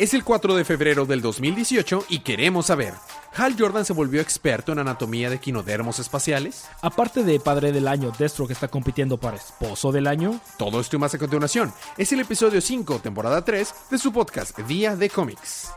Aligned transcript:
Es 0.00 0.14
el 0.14 0.24
4 0.24 0.54
de 0.54 0.64
febrero 0.64 1.04
del 1.04 1.20
2018 1.20 2.06
y 2.08 2.20
queremos 2.20 2.68
saber, 2.68 2.94
¿Hal 3.36 3.54
Jordan 3.58 3.84
se 3.84 3.92
volvió 3.92 4.22
experto 4.22 4.72
en 4.72 4.78
anatomía 4.78 5.28
de 5.28 5.38
quinodermos 5.38 5.98
espaciales? 5.98 6.64
Aparte 6.80 7.22
de 7.22 7.38
padre 7.38 7.70
del 7.70 7.86
año, 7.86 8.10
Destro 8.18 8.46
que 8.46 8.54
está 8.54 8.68
compitiendo 8.68 9.18
para 9.18 9.36
esposo 9.36 9.92
del 9.92 10.06
año. 10.06 10.40
Todo 10.56 10.80
esto 10.80 10.96
y 10.96 10.98
más 10.98 11.12
a 11.12 11.18
continuación. 11.18 11.70
Es 11.98 12.12
el 12.12 12.20
episodio 12.20 12.62
5, 12.62 13.00
temporada 13.00 13.44
3 13.44 13.74
de 13.90 13.98
su 13.98 14.10
podcast 14.10 14.58
Día 14.60 14.96
de 14.96 15.10
Cómics. 15.10 15.68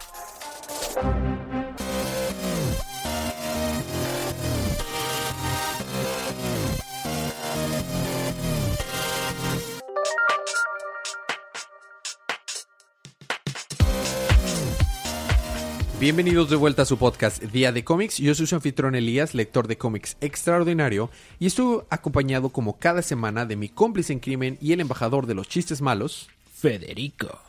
Bienvenidos 16.04 16.50
de 16.50 16.57
vuelta 16.57 16.82
a 16.82 16.86
su 16.86 16.98
podcast 16.98 17.42
Día 17.42 17.71
de 17.71 17.86
Cómics. 17.86 18.18
Yo 18.18 18.36
soy 18.36 18.46
su 18.46 18.56
anfitrión 18.56 18.94
Elías, 18.94 19.34
lector 19.34 19.70
de 19.70 19.78
cómics 19.78 20.18
extraordinario, 20.20 21.10
y 21.39 21.46
estoy 21.46 21.80
acompañado 21.89 22.50
como 22.50 22.78
cada 22.78 23.02
semana 23.02 23.46
de 23.46 23.56
mi 23.56 23.70
cómplice 23.70 24.11
en 24.11 24.20
crimen 24.20 24.58
y 24.60 24.74
el 24.74 24.82
embajador 24.82 25.28
de 25.28 25.34
los 25.34 25.47
chistes 25.47 25.82
malos, 25.82 26.28
Federico. 26.54 27.39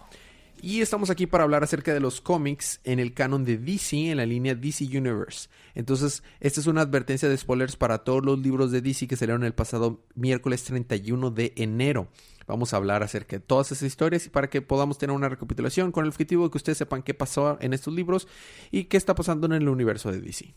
Y 0.63 0.83
estamos 0.83 1.11
aquí 1.11 1.27
para 1.27 1.43
hablar 1.43 1.65
acerca 1.65 1.93
de 1.93 1.99
los 1.99 2.21
cómics 2.21 2.79
en 2.85 3.01
el 3.01 3.13
canon 3.13 3.45
de 3.45 3.59
DC, 3.59 4.13
en 4.13 4.19
la 4.19 4.25
línea 4.25 4.55
DC 4.55 4.85
Universe. 4.85 5.49
Entonces, 5.75 6.23
esta 6.39 6.61
es 6.61 6.69
una 6.69 6.83
advertencia 6.83 7.29
de 7.29 7.37
spoilers 7.37 7.75
para 7.75 8.05
todos 8.05 8.25
los 8.25 8.39
libros 8.39 8.71
de 8.71 8.83
DC 8.83 9.09
que 9.09 9.17
salieron 9.17 9.43
el 9.43 9.55
pasado 9.55 10.05
miércoles 10.15 10.63
31 10.63 11.33
de 11.33 11.55
enero. 11.57 12.07
Vamos 12.47 12.73
a 12.73 12.77
hablar 12.77 13.03
acerca 13.03 13.37
de 13.37 13.41
todas 13.41 13.73
esas 13.73 13.87
historias 13.87 14.27
y 14.27 14.31
para 14.31 14.49
que 14.49 14.63
podamos 14.63 14.99
tener 14.99 15.15
una 15.15 15.29
recapitulación 15.29 15.93
con 15.93 16.05
el 16.05 16.11
objetivo 16.11 16.45
de 16.45 16.51
que 16.51 16.59
ustedes 16.59 16.79
sepan 16.79 17.03
qué 17.03 17.15
pasó 17.15 17.59
en 17.61 17.73
estos 17.73 17.95
libros 17.95 18.29
y 18.71 18.85
qué 18.85 18.97
está 18.97 19.15
pasando 19.15 19.47
en 19.47 19.53
el 19.53 19.69
universo 19.69 20.13
de 20.13 20.21
DC. 20.21 20.55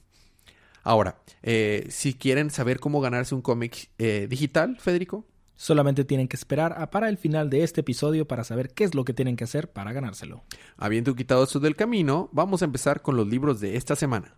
Ahora, 0.84 1.20
eh, 1.44 1.86
si 1.90 2.14
quieren 2.14 2.50
saber 2.50 2.80
cómo 2.80 3.02
ganarse 3.02 3.36
un 3.36 3.42
cómic 3.42 3.90
eh, 3.98 4.28
digital, 4.30 4.78
Federico. 4.80 5.26
Solamente 5.60 6.06
tienen 6.06 6.28
que 6.28 6.38
esperar 6.38 6.76
a 6.78 6.92
para 6.92 7.10
el 7.10 7.18
final 7.18 7.50
de 7.50 7.64
este 7.64 7.82
episodio 7.82 8.28
para 8.28 8.44
saber 8.44 8.74
qué 8.76 8.84
es 8.84 8.94
lo 8.94 9.04
que 9.04 9.14
tienen 9.14 9.36
que 9.36 9.44
hacer 9.44 9.72
para 9.72 9.92
ganárselo. 9.92 10.44
Habiendo 10.78 11.16
quitado 11.16 11.44
eso 11.44 11.60
del 11.60 11.76
camino, 11.76 12.30
vamos 12.32 12.62
a 12.62 12.66
empezar 12.66 13.02
con 13.02 13.18
los 13.18 13.28
libros 13.28 13.60
de 13.60 13.76
esta 13.76 13.96
semana. 13.96 14.36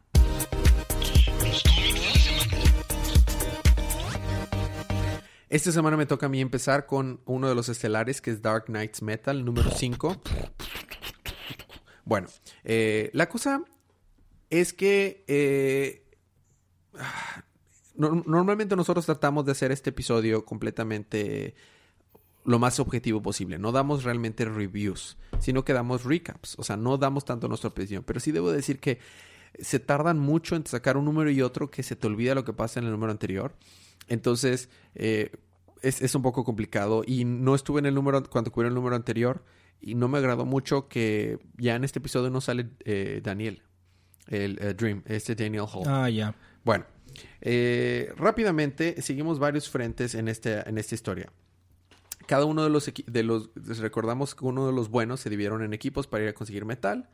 Esta 5.50 5.72
semana 5.72 5.98
me 5.98 6.06
toca 6.06 6.28
a 6.28 6.30
mí 6.30 6.42
empezar 6.42 6.86
con 6.86 7.22
uno 7.26 7.50
de 7.50 7.56
los 7.56 7.70
estelares, 7.70 8.22
que 8.22 8.30
es 8.30 8.44
Dark 8.44 8.66
Knights 8.66 9.02
Metal, 9.02 9.44
número 9.44 9.72
5. 9.72 10.22
Bueno, 12.06 12.28
eh, 12.64 13.10
la 13.14 13.30
cosa 13.30 13.64
es 14.52 14.74
que 14.74 15.24
eh, 15.28 16.04
normalmente 17.96 18.76
nosotros 18.76 19.08
tratamos 19.08 19.44
de 19.46 19.54
hacer 19.54 19.72
este 19.72 19.90
episodio 19.90 20.46
completamente 20.46 21.56
lo 22.46 22.60
más 22.60 22.80
objetivo 22.80 23.20
posible. 23.20 23.58
No 23.58 23.72
damos 23.72 24.04
realmente 24.04 24.46
reviews, 24.46 25.18
sino 25.40 25.66
que 25.66 25.74
damos 25.74 26.04
recaps. 26.04 26.60
O 26.60 26.64
sea, 26.64 26.78
no 26.78 26.98
damos 26.98 27.26
tanto 27.26 27.48
nuestra 27.48 27.70
opinión. 27.70 28.04
Pero 28.04 28.20
sí 28.20 28.32
debo 28.32 28.52
decir 28.52 28.80
que 28.80 29.00
se 29.60 29.80
tardan 29.80 30.20
mucho 30.20 30.56
en 30.56 30.66
sacar 30.68 30.96
un 30.96 31.06
número 31.06 31.32
y 31.32 31.42
otro 31.42 31.72
que 31.72 31.82
se 31.82 31.96
te 31.96 32.06
olvida 32.06 32.36
lo 32.36 32.46
que 32.46 32.54
pasa 32.54 32.80
en 32.80 32.86
el 32.86 32.92
número 32.92 33.12
anterior. 33.12 33.56
Entonces, 34.10 34.70
eh, 34.96 35.32
es, 35.82 36.14
un 36.14 36.22
poco 36.22 36.44
complicado 36.44 37.04
y 37.06 37.24
no 37.24 37.56
estuve 37.56 37.80
en 37.80 37.86
el 37.86 37.96
número 37.96 38.22
cuando 38.24 38.52
cubrí 38.52 38.68
el 38.68 38.74
número 38.74 38.96
anterior 38.96 39.46
y 39.80 39.96
no 39.96 40.10
me 40.10 40.18
agradó 40.18 40.46
mucho 40.46 40.90
que 40.90 41.40
ya 41.58 41.76
en 41.76 41.86
este 41.86 42.00
episodio 42.00 42.30
no 42.30 42.42
sale 42.42 42.68
eh, 42.84 43.22
Daniel, 43.24 43.62
el 44.28 44.60
eh, 44.60 44.74
Dream, 44.74 45.04
este 45.06 45.36
Daniel 45.36 45.66
Hall. 45.72 45.88
Ah, 45.88 46.10
ya. 46.10 46.36
Bueno, 46.66 46.86
rápidamente 48.18 49.02
seguimos 49.02 49.40
varios 49.40 49.70
frentes 49.70 50.16
en, 50.16 50.28
este, 50.28 50.68
en 50.68 50.78
esta 50.78 50.96
historia. 50.96 51.32
Cada 52.28 52.46
uno 52.46 52.64
de 52.64 52.70
los, 52.70 52.92
de 53.08 53.24
los, 53.24 53.50
recordamos 53.80 54.36
que 54.36 54.46
uno 54.46 54.68
de 54.68 54.74
los 54.74 54.90
buenos 54.90 55.22
se 55.22 55.30
dividieron 55.30 55.64
en 55.64 55.74
equipos 55.74 56.08
para 56.08 56.24
ir 56.24 56.30
a 56.30 56.34
conseguir 56.34 56.66
metal. 56.66 57.10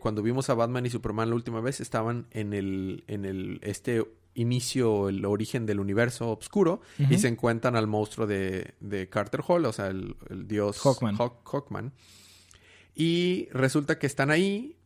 cuando 0.00 0.22
vimos 0.22 0.48
a 0.48 0.54
Batman 0.54 0.86
y 0.86 0.90
Superman 0.90 1.28
la 1.28 1.34
última 1.34 1.60
vez 1.60 1.80
estaban 1.80 2.26
en 2.30 2.54
el, 2.54 3.04
en 3.06 3.26
el, 3.26 3.60
este 3.62 4.04
inicio, 4.40 5.08
el 5.08 5.24
origen 5.24 5.66
del 5.66 5.80
universo 5.80 6.30
oscuro 6.32 6.80
y 7.10 7.18
se 7.18 7.28
encuentran 7.28 7.76
al 7.76 7.86
monstruo 7.86 8.26
de, 8.26 9.08
Carter 9.10 9.42
Hall, 9.46 9.64
o 9.64 9.72
sea, 9.72 9.88
el, 9.88 10.16
dios 10.46 10.80
Hawkman. 10.80 11.92
Y 12.94 13.48
resulta 13.52 13.98
que 13.98 14.06
están 14.06 14.30
ahí 14.30 14.76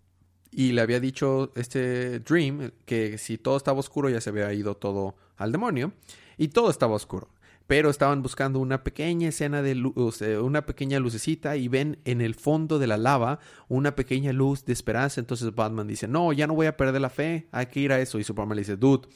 y 0.50 0.72
le 0.72 0.80
había 0.80 1.00
dicho 1.00 1.50
este 1.56 2.20
Dream 2.20 2.70
que 2.84 3.18
si 3.18 3.38
todo 3.38 3.56
estaba 3.56 3.80
oscuro 3.80 4.08
ya 4.08 4.20
se 4.20 4.30
había 4.30 4.52
ido 4.52 4.76
todo 4.76 5.16
al 5.36 5.50
demonio 5.50 5.92
y 6.38 6.48
todo 6.48 6.70
estaba 6.70 6.94
oscuro. 6.94 7.28
Pero 7.66 7.88
estaban 7.88 8.22
buscando 8.22 8.58
una 8.58 8.84
pequeña 8.84 9.28
escena 9.28 9.62
de 9.62 9.74
luz, 9.74 10.20
una 10.20 10.66
pequeña 10.66 11.00
lucecita 11.00 11.56
y 11.56 11.68
ven 11.68 11.98
en 12.04 12.20
el 12.20 12.34
fondo 12.34 12.78
de 12.78 12.86
la 12.86 12.98
lava 12.98 13.40
una 13.68 13.96
pequeña 13.96 14.34
luz 14.34 14.66
de 14.66 14.74
esperanza. 14.74 15.18
Entonces 15.18 15.54
Batman 15.54 15.86
dice, 15.86 16.06
no, 16.06 16.32
ya 16.34 16.46
no 16.46 16.54
voy 16.54 16.66
a 16.66 16.76
perder 16.76 17.00
la 17.00 17.08
fe, 17.08 17.48
hay 17.52 17.66
que 17.66 17.80
ir 17.80 17.90
a 17.92 18.00
eso. 18.00 18.18
Y 18.18 18.24
Superman 18.24 18.56
le 18.56 18.60
dice, 18.60 18.76
dude, 18.76 19.08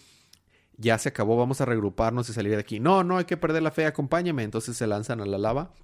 ya 0.78 0.96
se 0.98 1.10
acabó, 1.10 1.36
vamos 1.36 1.60
a 1.60 1.64
regruparnos 1.64 2.30
y 2.30 2.32
salir 2.32 2.52
de 2.52 2.60
aquí. 2.60 2.80
No, 2.80 3.04
no 3.04 3.18
hay 3.18 3.24
que 3.24 3.36
perder 3.36 3.62
la 3.62 3.70
fe, 3.70 3.84
acompáñame. 3.84 4.44
Entonces 4.44 4.76
se 4.76 4.86
lanzan 4.86 5.20
a 5.20 5.26
la 5.26 5.36
lava 5.36 5.74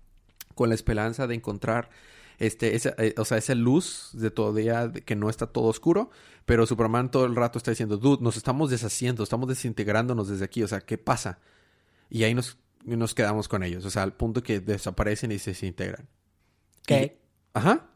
con 0.54 0.68
la 0.68 0.74
esperanza 0.74 1.26
de 1.26 1.34
encontrar 1.34 1.90
este, 2.38 2.74
esa, 2.74 2.94
eh, 2.98 3.14
o 3.18 3.24
sea, 3.24 3.38
esa 3.38 3.54
luz 3.54 4.10
de 4.12 4.30
todavía 4.30 4.92
que 4.92 5.16
no 5.16 5.28
está 5.28 5.46
todo 5.46 5.66
oscuro, 5.66 6.10
pero 6.44 6.66
Superman 6.66 7.10
todo 7.10 7.26
el 7.26 7.36
rato 7.36 7.58
está 7.58 7.70
diciendo, 7.70 7.96
dude, 7.96 8.22
nos 8.22 8.36
estamos 8.36 8.70
deshaciendo, 8.70 9.22
estamos 9.22 9.48
desintegrándonos 9.48 10.28
desde 10.28 10.44
aquí, 10.44 10.62
o 10.62 10.68
sea, 10.68 10.80
¿qué 10.80 10.98
pasa? 10.98 11.38
Y 12.10 12.24
ahí 12.24 12.34
nos, 12.34 12.58
nos 12.84 13.14
quedamos 13.14 13.48
con 13.48 13.62
ellos, 13.62 13.84
o 13.84 13.90
sea, 13.90 14.02
al 14.02 14.14
punto 14.14 14.42
que 14.42 14.60
desaparecen 14.60 15.32
y 15.32 15.38
se 15.38 15.50
desintegran. 15.50 16.08
¿Qué? 16.86 17.20
ajá, 17.54 17.86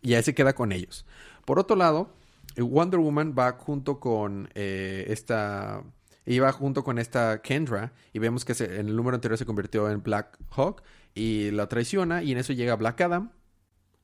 y 0.00 0.14
ahí 0.14 0.22
se 0.22 0.34
queda 0.34 0.54
con 0.54 0.72
ellos. 0.72 1.04
Por 1.44 1.58
otro 1.58 1.76
lado, 1.76 2.14
Wonder 2.56 3.00
Woman 3.00 3.34
va 3.36 3.52
junto 3.52 4.00
con 4.00 4.48
eh, 4.54 5.06
esta 5.08 5.82
iba 6.34 6.52
junto 6.52 6.84
con 6.84 6.98
esta 6.98 7.40
Kendra 7.40 7.92
y 8.12 8.18
vemos 8.18 8.44
que 8.44 8.52
en 8.64 8.88
el 8.88 8.96
número 8.96 9.14
anterior 9.14 9.38
se 9.38 9.46
convirtió 9.46 9.90
en 9.90 10.02
Black 10.02 10.38
Hawk 10.50 10.82
y 11.14 11.50
la 11.50 11.68
traiciona 11.68 12.22
y 12.22 12.32
en 12.32 12.38
eso 12.38 12.52
llega 12.52 12.76
Black 12.76 13.00
Adam 13.00 13.30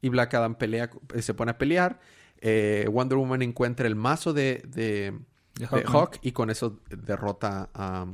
y 0.00 0.08
Black 0.08 0.34
Adam 0.34 0.54
pelea, 0.54 0.90
se 1.20 1.34
pone 1.34 1.52
a 1.52 1.58
pelear. 1.58 2.00
Eh, 2.38 2.86
Wonder 2.90 3.16
Woman 3.16 3.42
encuentra 3.42 3.86
el 3.86 3.94
mazo 3.94 4.32
de, 4.32 4.62
de, 4.66 5.18
Hawk, 5.86 6.18
y 6.20 6.32
con 6.32 6.50
eso 6.50 6.80
derrota 6.90 7.70
a, 7.72 8.06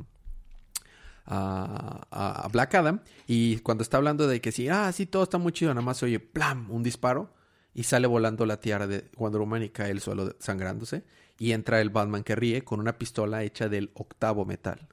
a, 1.25 2.47
Black 2.51 2.75
Adam. 2.75 3.01
Y 3.27 3.59
cuando 3.59 3.81
está 3.81 3.97
hablando 3.97 4.27
de 4.27 4.39
que 4.39 4.51
sí, 4.51 4.69
ah, 4.69 4.91
sí, 4.91 5.05
todo 5.05 5.23
está 5.23 5.37
muy 5.37 5.51
chido, 5.51 5.73
nada 5.73 5.85
más 5.85 6.01
oye, 6.03 6.19
¡plam! 6.19 6.69
un 6.71 6.83
disparo 6.83 7.33
y 7.73 7.83
sale 7.83 8.07
volando 8.07 8.45
la 8.45 8.59
tiara 8.59 8.87
de 8.87 9.09
Wonder 9.17 9.39
Woman 9.39 9.63
y 9.63 9.69
cae 9.69 9.91
el 9.91 10.01
suelo 10.01 10.35
sangrándose 10.39 11.03
y 11.41 11.53
entra 11.53 11.81
el 11.81 11.89
Batman 11.89 12.23
que 12.23 12.35
ríe 12.35 12.63
con 12.63 12.79
una 12.79 12.99
pistola 12.99 13.41
hecha 13.41 13.67
del 13.67 13.89
octavo 13.95 14.45
metal. 14.45 14.87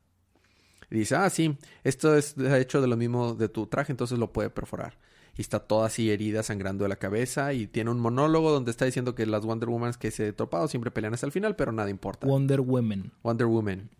Y 0.91 0.97
dice, 1.01 1.15
ah, 1.15 1.29
sí, 1.29 1.59
esto 1.85 2.17
es 2.17 2.39
hecho 2.39 2.81
de 2.81 2.87
lo 2.87 2.97
mismo 2.97 3.35
de 3.35 3.51
tu 3.51 3.67
traje, 3.67 3.93
entonces 3.93 4.19
lo 4.19 4.33
puede 4.33 4.49
perforar. 4.49 4.97
Y 5.37 5.43
está 5.43 5.59
toda 5.61 5.89
así 5.89 6.11
herida, 6.11 6.43
sangrando 6.43 6.85
de 6.85 6.89
la 6.89 6.97
cabeza. 6.97 7.53
Y 7.53 7.67
tiene 7.67 7.91
un 7.91 8.01
monólogo 8.01 8.51
donde 8.51 8.71
está 8.71 8.87
diciendo 8.87 9.15
que 9.15 9.27
las 9.27 9.45
Wonder 9.45 9.69
Woman 9.69 9.93
que 10.01 10.11
se 10.11 10.33
topado 10.33 10.69
siempre 10.69 10.91
pelean 10.91 11.13
hasta 11.13 11.27
el 11.27 11.33
final, 11.33 11.55
pero 11.55 11.71
nada 11.71 11.91
importa. 11.91 12.27
Wonder 12.27 12.63
Woman. 12.63 13.13
Wonder 13.23 13.47
Woman. 13.47 13.91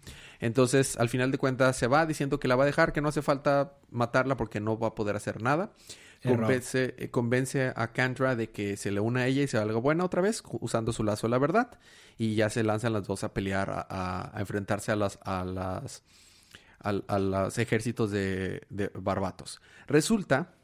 Entonces, 0.41 0.97
al 0.97 1.11
final 1.11 1.31
de 1.31 1.37
cuentas, 1.37 1.77
se 1.77 1.87
va 1.87 2.07
diciendo 2.07 2.41
que 2.41 2.49
la 2.49 2.57
va 2.57 2.63
a 2.63 2.67
dejar, 2.67 2.95
que 2.95 3.03
no 3.03 3.11
hace 3.11 3.21
falta 3.21 3.75
matarla 3.91 4.39
porque 4.39 4.59
no 4.59 4.79
va 4.79 4.89
a 4.89 4.95
poder 4.95 5.17
hacer 5.17 5.43
nada. 5.43 5.71
Convence, 6.23 6.95
eh, 6.99 7.11
convence, 7.11 7.73
a 7.75 7.93
Kendra 7.93 8.35
de 8.35 8.51
que 8.51 8.77
se 8.77 8.91
le 8.91 9.01
una 9.01 9.21
a 9.21 9.27
ella 9.27 9.43
y 9.43 9.47
se 9.47 9.57
haga 9.57 9.77
buena 9.77 10.05
otra 10.05 10.21
vez, 10.21 10.43
usando 10.61 10.93
su 10.93 11.05
lazo 11.05 11.27
de 11.27 11.31
la 11.31 11.39
verdad. 11.39 11.79
Y 12.17 12.35
ya 12.35 12.51
se 12.51 12.65
lanzan 12.65 12.93
las 12.93 13.07
dos 13.07 13.23
a 13.23 13.33
pelear, 13.33 13.87
a, 13.89 14.33
enfrentarse 14.39 14.91
a 14.91 14.97
las, 14.97 15.19
a 15.23 15.45
las, 15.45 16.03
a, 16.81 17.19
los 17.19 17.59
ejércitos 17.59 18.11
de, 18.11 18.63
barbatos. 18.95 19.61
Resulta 19.87 20.55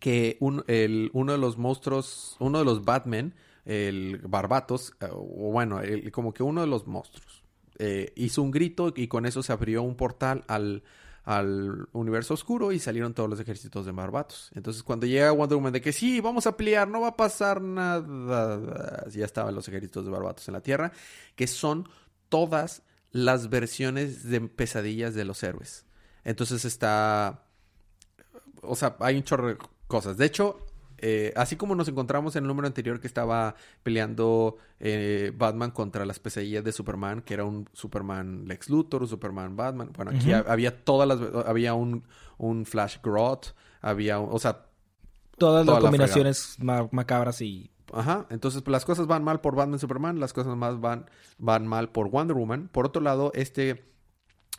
que 0.00 0.36
uno 0.40 0.62
de 0.66 1.38
los 1.38 1.56
monstruos, 1.56 2.36
uno 2.40 2.58
de 2.58 2.64
los 2.64 2.84
Batman, 2.84 3.34
el 3.64 4.18
Barbatos, 4.18 4.94
eh, 5.00 5.08
o 5.10 5.52
bueno, 5.52 5.80
como 6.12 6.34
que 6.34 6.42
uno 6.42 6.60
de 6.60 6.66
los 6.66 6.86
monstruos, 6.86 7.44
eh, 7.78 8.12
hizo 8.16 8.42
un 8.42 8.50
grito 8.50 8.92
y 8.94 9.08
con 9.08 9.26
eso 9.26 9.42
se 9.42 9.52
abrió 9.52 9.82
un 9.82 9.96
portal 9.96 10.44
al, 10.48 10.82
al 11.24 11.88
universo 11.92 12.34
oscuro 12.34 12.70
y 12.72 12.78
salieron 12.78 13.14
todos 13.14 13.28
los 13.30 13.40
ejércitos 13.40 13.86
de 13.86 13.92
Barbatos. 13.92 14.50
Entonces 14.54 14.82
cuando 14.82 15.06
llega 15.06 15.32
Wonder 15.32 15.56
Woman 15.56 15.72
de 15.72 15.80
que 15.80 15.92
sí, 15.92 16.20
vamos 16.20 16.46
a 16.46 16.56
pelear, 16.56 16.86
no 16.86 17.00
va 17.00 17.08
a 17.08 17.16
pasar 17.16 17.62
nada, 17.62 19.06
ya 19.10 19.24
estaban 19.24 19.54
los 19.54 19.66
ejércitos 19.68 20.04
de 20.04 20.10
Barbatos 20.10 20.46
en 20.48 20.54
la 20.54 20.60
Tierra, 20.60 20.92
que 21.34 21.46
son 21.46 21.88
todas 22.28 22.82
las 23.10 23.48
versiones 23.48 24.24
de 24.24 24.40
pesadillas 24.42 25.14
de 25.14 25.24
los 25.24 25.42
héroes. 25.42 25.86
Entonces 26.24 26.64
está... 26.64 27.44
O 28.62 28.76
sea, 28.76 28.96
hay 29.00 29.16
un 29.16 29.24
chorro 29.24 29.48
de 29.48 29.58
cosas. 29.86 30.16
De 30.16 30.24
hecho, 30.24 30.58
eh, 31.06 31.34
así 31.36 31.56
como 31.56 31.74
nos 31.74 31.86
encontramos 31.86 32.34
en 32.34 32.44
el 32.44 32.48
número 32.48 32.66
anterior 32.66 32.98
que 32.98 33.06
estaba 33.06 33.56
peleando 33.82 34.56
eh, 34.80 35.32
Batman 35.36 35.70
contra 35.70 36.06
las 36.06 36.18
pesadillas 36.18 36.64
de 36.64 36.72
Superman, 36.72 37.20
que 37.20 37.34
era 37.34 37.44
un 37.44 37.68
Superman 37.74 38.46
Lex 38.46 38.70
Luthor, 38.70 39.02
un 39.02 39.08
Superman 39.08 39.54
Batman. 39.54 39.90
Bueno, 39.94 40.12
aquí 40.12 40.32
había 40.32 40.82
todas 40.82 41.06
las... 41.06 41.46
Había 41.46 41.74
un, 41.74 42.04
un 42.38 42.64
Flash 42.64 42.96
Groth, 43.02 43.48
había... 43.82 44.18
o 44.18 44.38
sea... 44.38 44.64
Todas 45.36 45.66
las 45.66 45.78
combinaciones 45.78 46.56
macabras 46.58 47.42
y... 47.42 47.70
Ajá, 47.92 48.26
entonces 48.30 48.62
pues, 48.62 48.72
las 48.72 48.86
cosas 48.86 49.06
van 49.06 49.22
mal 49.22 49.42
por 49.42 49.54
Batman 49.54 49.78
Superman, 49.78 50.18
las 50.18 50.32
cosas 50.32 50.56
más 50.56 50.80
van, 50.80 51.04
van 51.36 51.66
mal 51.66 51.90
por 51.90 52.08
Wonder 52.08 52.34
Woman. 52.34 52.68
Por 52.72 52.86
otro 52.86 53.02
lado, 53.02 53.30
este 53.34 53.84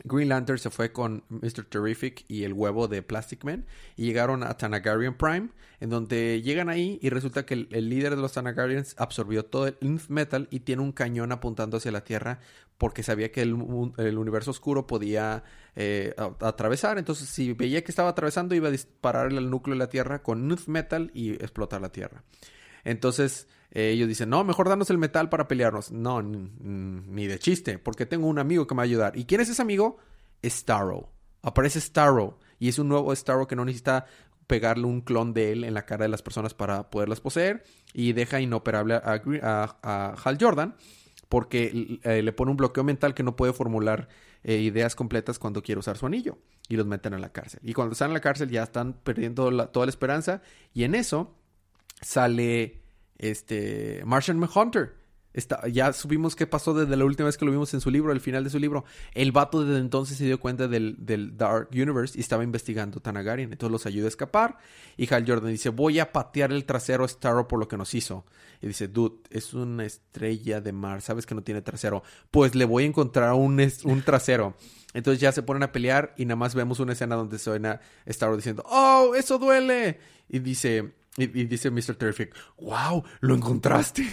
Green 0.04 0.30
Lantern 0.30 0.60
se 0.60 0.70
fue 0.70 0.92
con 0.92 1.24
Mr. 1.30 1.66
Terrific 1.70 2.26
y 2.28 2.44
el 2.44 2.54
huevo 2.54 2.88
de 2.88 3.02
Plastic 3.02 3.44
Man 3.46 3.66
y 3.96 4.06
llegaron 4.06 4.44
a 4.44 4.58
Tanagarian 4.58 5.18
Prime, 5.18 5.50
en 5.80 5.90
donde 5.90 6.42
llegan 6.42 6.70
ahí 6.70 7.00
y 7.02 7.10
resulta 7.10 7.46
que 7.46 7.54
el, 7.54 7.90
líder 7.90 8.16
de 8.16 8.22
los 8.22 8.34
Tanagarians 8.34 8.96
absorbió 8.98 9.46
todo 9.46 9.68
el 9.68 9.78
Inf 9.80 10.10
Metal 10.10 10.48
y 10.52 10.60
tiene 10.62 10.82
un 10.82 10.92
cañón 10.92 11.32
apuntando 11.32 11.78
hacia 11.78 11.92
la 11.92 12.04
Tierra 12.04 12.40
porque 12.78 13.04
sabía 13.04 13.32
que 13.32 13.42
el, 13.42 13.54
universo 13.54 14.52
oscuro 14.52 14.86
podía 14.86 15.44
eh, 15.78 16.14
atravesar. 16.42 16.98
Entonces, 16.98 17.30
si 17.30 17.54
veía 17.54 17.82
que 17.84 17.92
estaba 17.92 18.10
atravesando, 18.10 18.54
iba 18.54 18.68
a 18.68 18.72
dispararle 18.72 19.38
al 19.38 19.50
núcleo 19.50 19.76
de 19.76 19.80
la 19.80 19.90
Tierra 19.90 20.22
con 20.22 20.52
Inf 20.52 20.68
Metal 20.68 21.10
y 21.14 21.32
explotar 21.36 21.80
la 21.80 21.90
Tierra. 21.90 22.24
Entonces, 22.84 23.48
eh, 23.76 23.90
ellos 23.90 24.08
dicen, 24.08 24.30
no, 24.30 24.46
mejor 24.46 24.70
danos 24.70 24.90
el 24.90 24.98
metal 24.98 25.28
para 25.28 25.50
pelearnos. 25.50 25.92
No, 25.92 26.22
ni 26.22 27.28
de 27.28 27.38
chiste, 27.40 27.78
porque 27.78 28.06
tengo 28.06 28.26
un 28.26 28.40
amigo 28.40 28.66
que 28.66 28.74
me 28.74 28.78
va 28.78 28.84
a 28.84 28.86
ayudar. 28.86 29.18
¿Y 29.18 29.26
quién 29.26 29.42
es 29.42 29.50
ese 29.50 29.62
amigo? 29.62 29.98
Starro. 30.42 31.12
Aparece 31.42 31.82
Starro. 31.82 32.40
Y 32.58 32.70
es 32.70 32.80
un 32.80 32.88
nuevo 32.88 33.14
Starro 33.14 33.48
que 33.48 33.58
no 33.58 33.66
necesita 33.66 34.06
pegarle 34.48 34.86
un 34.86 35.02
clon 35.02 35.34
de 35.34 35.52
él 35.52 35.66
en 35.66 35.74
la 35.74 35.86
cara 35.86 36.06
de 36.06 36.10
las 36.10 36.22
personas 36.22 36.54
para 36.54 36.90
poderlas 36.90 37.20
poseer. 37.20 37.64
Y 37.92 38.14
deja 38.14 38.40
inoperable 38.40 38.96
a, 38.96 40.16
Hal 40.24 40.38
Jordan. 40.40 40.78
Porque 41.28 42.00
eh, 42.04 42.22
le 42.22 42.32
pone 42.32 42.52
un 42.52 42.58
bloqueo 42.58 42.86
mental 42.86 43.14
que 43.14 43.24
no 43.24 43.36
puede 43.36 43.52
formular 43.52 44.08
eh, 44.44 44.56
ideas 44.56 44.96
completas 44.96 45.38
cuando 45.38 45.62
quiere 45.62 45.80
usar 45.80 45.98
su 45.98 46.06
anillo. 46.06 46.38
Y 46.70 46.78
los 46.78 46.86
meten 46.86 47.14
en 47.14 47.20
la 47.20 47.34
cárcel. 47.34 47.60
Y 47.62 47.74
cuando 47.74 47.92
están 47.92 48.12
en 48.12 48.14
la 48.14 48.22
cárcel 48.22 48.50
ya 48.50 48.64
están 48.64 48.94
perdiendo 48.94 49.68
toda 49.68 49.86
la 49.86 49.90
esperanza. 49.90 50.42
Y 50.74 50.86
en 50.86 50.96
eso 50.96 51.36
sale 52.00 52.85
este 53.18 54.02
Martian 54.06 54.42
Hunter. 54.54 55.06
Está, 55.36 55.68
ya 55.68 55.92
supimos 55.92 56.34
qué 56.34 56.48
pasó 56.48 56.74
desde 56.74 56.96
la 56.96 57.04
última 57.04 57.26
vez 57.26 57.38
que 57.38 57.44
lo 57.44 57.52
vimos 57.52 57.74
en 57.74 57.82
su 57.82 57.92
libro, 57.92 58.14
al 58.14 58.22
final 58.22 58.46
de 58.46 58.50
su 58.50 58.58
libro. 58.58 58.86
El 59.14 59.34
vato 59.34 59.66
desde 59.66 59.82
entonces 59.82 60.18
se 60.18 60.24
dio 60.24 60.40
cuenta 60.40 60.70
del, 60.70 60.96
Dark 61.36 61.68
Universe 61.74 62.18
y 62.18 62.22
estaba 62.22 62.46
investigando 62.46 63.02
Tanagarian. 63.02 63.52
Entonces 63.52 63.72
los 63.74 63.86
ayuda 63.86 64.06
a 64.06 64.08
escapar. 64.08 64.58
Y 64.96 65.14
Hal 65.14 65.26
Jordan 65.28 65.52
dice: 65.52 65.70
Voy 65.70 66.00
a 66.00 66.14
patear 66.14 66.54
el 66.54 66.64
trasero 66.64 67.04
a 67.04 67.08
Starro 67.10 67.50
por 67.50 67.60
lo 67.60 67.68
que 67.68 67.76
nos 67.76 67.94
hizo. 67.94 68.26
Y 68.62 68.68
dice: 68.68 68.88
Dude, 68.88 69.18
es 69.30 69.54
una 69.54 69.84
estrella 69.84 70.62
de 70.62 70.72
mar. 70.72 71.02
Sabes 71.02 71.26
que 71.26 71.36
no 71.36 71.44
tiene 71.44 71.62
trasero. 71.62 72.02
Pues 72.32 72.56
le 72.56 72.64
voy 72.64 72.84
a 72.84 72.88
encontrar 72.88 73.34
un, 73.34 73.62
un 73.84 74.02
trasero. 74.04 74.56
Entonces 74.94 75.20
ya 75.20 75.34
se 75.34 75.44
ponen 75.44 75.64
a 75.64 75.74
pelear 75.74 76.14
y 76.16 76.24
nada 76.24 76.38
más 76.38 76.56
vemos 76.56 76.80
una 76.80 76.94
escena 76.94 77.16
donde 77.16 77.40
suena 77.40 77.82
Starro 78.08 78.38
diciendo: 78.38 78.64
¡Oh, 78.68 79.16
eso 79.18 79.38
duele! 79.38 80.00
Y 80.30 80.40
dice 80.40 80.94
y, 81.18 81.28
dice 81.46 81.72
Mr. 81.72 81.96
Terrific, 81.96 82.36
wow, 82.58 83.04
lo 83.22 83.36
encontraste. 83.36 84.06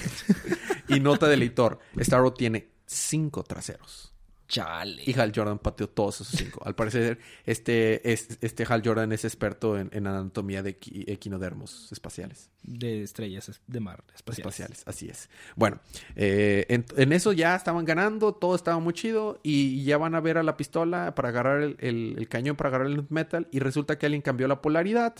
y 0.88 1.00
nota 1.00 1.26
del 1.26 1.42
editor, 1.42 1.78
Starro 1.98 2.32
tiene 2.32 2.68
cinco 2.86 3.42
traseros. 3.42 4.12
Chale. 4.52 5.02
Y 5.06 5.18
Hal 5.18 5.32
Jordan 5.34 5.58
pateó 5.58 5.88
todos 5.88 6.20
esos 6.20 6.28
cinco. 6.28 6.60
Al 6.66 6.74
parecer, 6.74 7.18
este, 7.46 8.12
este, 8.12 8.66
Hal 8.68 8.82
Jordan 8.84 9.10
es 9.12 9.24
experto 9.24 9.78
en, 9.78 10.06
anatomía 10.06 10.62
de 10.62 10.78
equinodermos 11.06 11.90
espaciales. 11.90 12.50
De 12.62 13.02
estrellas 13.02 13.62
de 13.66 13.80
mar 13.80 14.04
espaciales. 14.14 14.38
espaciales 14.38 14.82
así 14.86 15.08
es. 15.08 15.30
Bueno, 15.56 15.80
eh, 16.16 16.66
en, 16.68 17.12
eso 17.12 17.32
ya 17.32 17.56
estaban 17.56 17.86
ganando, 17.86 18.34
todo 18.34 18.54
estaba 18.54 18.78
muy 18.78 18.92
chido 18.92 19.40
y 19.42 19.84
ya 19.84 19.96
van 19.96 20.14
a 20.14 20.20
ver 20.20 20.36
a 20.36 20.42
la 20.42 20.58
pistola 20.58 21.14
para 21.14 21.30
agarrar 21.30 21.62
el, 21.62 21.76
el 21.80 22.28
cañón, 22.28 22.54
para 22.54 22.68
agarrar 22.68 22.88
el 22.88 23.06
metal 23.08 23.48
y 23.52 23.58
resulta 23.58 23.98
que 23.98 24.04
alguien 24.04 24.20
cambió 24.20 24.48
la 24.48 24.60
polaridad. 24.60 25.14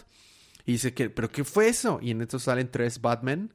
Y 0.65 0.73
dice 0.73 0.95
que, 0.95 1.11
¿pero 1.11 1.31
qué 1.31 1.45
fue 1.45 1.69
eso? 1.69 1.99
Y 2.03 2.11
en 2.11 2.23
esto 2.23 2.39
salen 2.39 2.71
tres 2.71 3.01
Batman. 3.01 3.53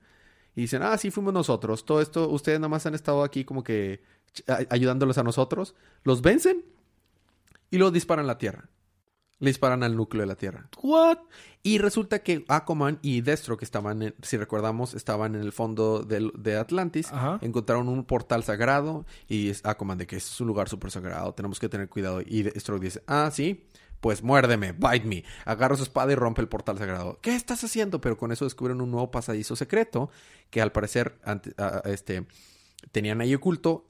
Y 0.56 0.62
dicen, 0.62 0.82
ah, 0.82 0.98
sí, 0.98 1.12
fuimos 1.12 1.34
nosotros. 1.34 1.86
Todo 1.86 2.02
esto, 2.02 2.30
ustedes 2.30 2.60
nada 2.60 2.70
más 2.70 2.86
han 2.86 2.96
estado 2.96 3.24
aquí 3.24 3.46
como 3.46 3.64
que 3.64 4.02
ayudándolos 4.70 5.18
a 5.18 5.24
nosotros. 5.24 5.76
Los 6.04 6.22
vencen 6.22 6.66
y 7.70 7.78
los 7.78 7.94
disparan 7.94 8.26
a 8.26 8.28
la 8.28 8.38
Tierra. 8.38 8.70
Le 9.40 9.52
disparan 9.52 9.84
al 9.84 9.96
núcleo 9.96 10.22
de 10.22 10.28
la 10.28 10.36
Tierra. 10.36 10.68
¿What? 10.82 11.20
Y 11.62 11.78
resulta 11.78 12.24
que 12.24 12.44
Aquaman 12.48 12.98
y 13.04 13.22
Destro, 13.22 13.56
que 13.56 13.66
estaban, 13.66 14.16
si 14.24 14.38
recordamos, 14.38 14.96
estaban 14.96 15.36
en 15.36 15.42
el 15.42 15.52
fondo 15.52 16.02
de, 16.02 16.58
Atlantis, 16.58 17.12
encontraron 17.42 17.88
un 17.88 18.04
portal 18.06 18.44
sagrado 18.44 19.06
y 19.28 19.50
es 19.50 19.64
Aquaman 19.64 20.00
de 20.00 20.08
que 20.08 20.16
es 20.16 20.42
un 20.42 20.48
lugar 20.48 20.70
súper 20.70 20.90
sagrado, 20.90 21.34
tenemos 21.34 21.60
que 21.60 21.70
tener 21.70 21.88
cuidado. 21.88 22.22
Y 22.26 22.44
Destro 22.44 22.80
dice, 22.80 23.04
ah, 23.06 23.30
sí, 23.32 23.68
pues 24.02 24.24
muérdeme, 24.24 24.74
bite 24.74 25.06
me. 25.06 25.24
Agarra 25.46 25.76
su 25.76 25.84
espada 25.84 26.12
y 26.12 26.16
rompe 26.16 26.42
el 26.42 26.48
portal 26.48 26.78
sagrado. 26.78 27.20
¿Qué 27.22 27.36
estás 27.36 27.64
haciendo? 27.64 28.02
Pero 28.02 28.18
con 28.18 28.32
eso 28.32 28.46
descubren 28.46 28.82
un 28.82 28.92
nuevo 28.92 29.12
pasadizo 29.12 29.56
secreto 29.56 30.10
que 30.50 30.62
al 30.62 30.72
parecer 30.72 31.20
este, 31.86 32.28
tenían 32.92 33.22
ahí 33.22 33.34
oculto 33.34 33.88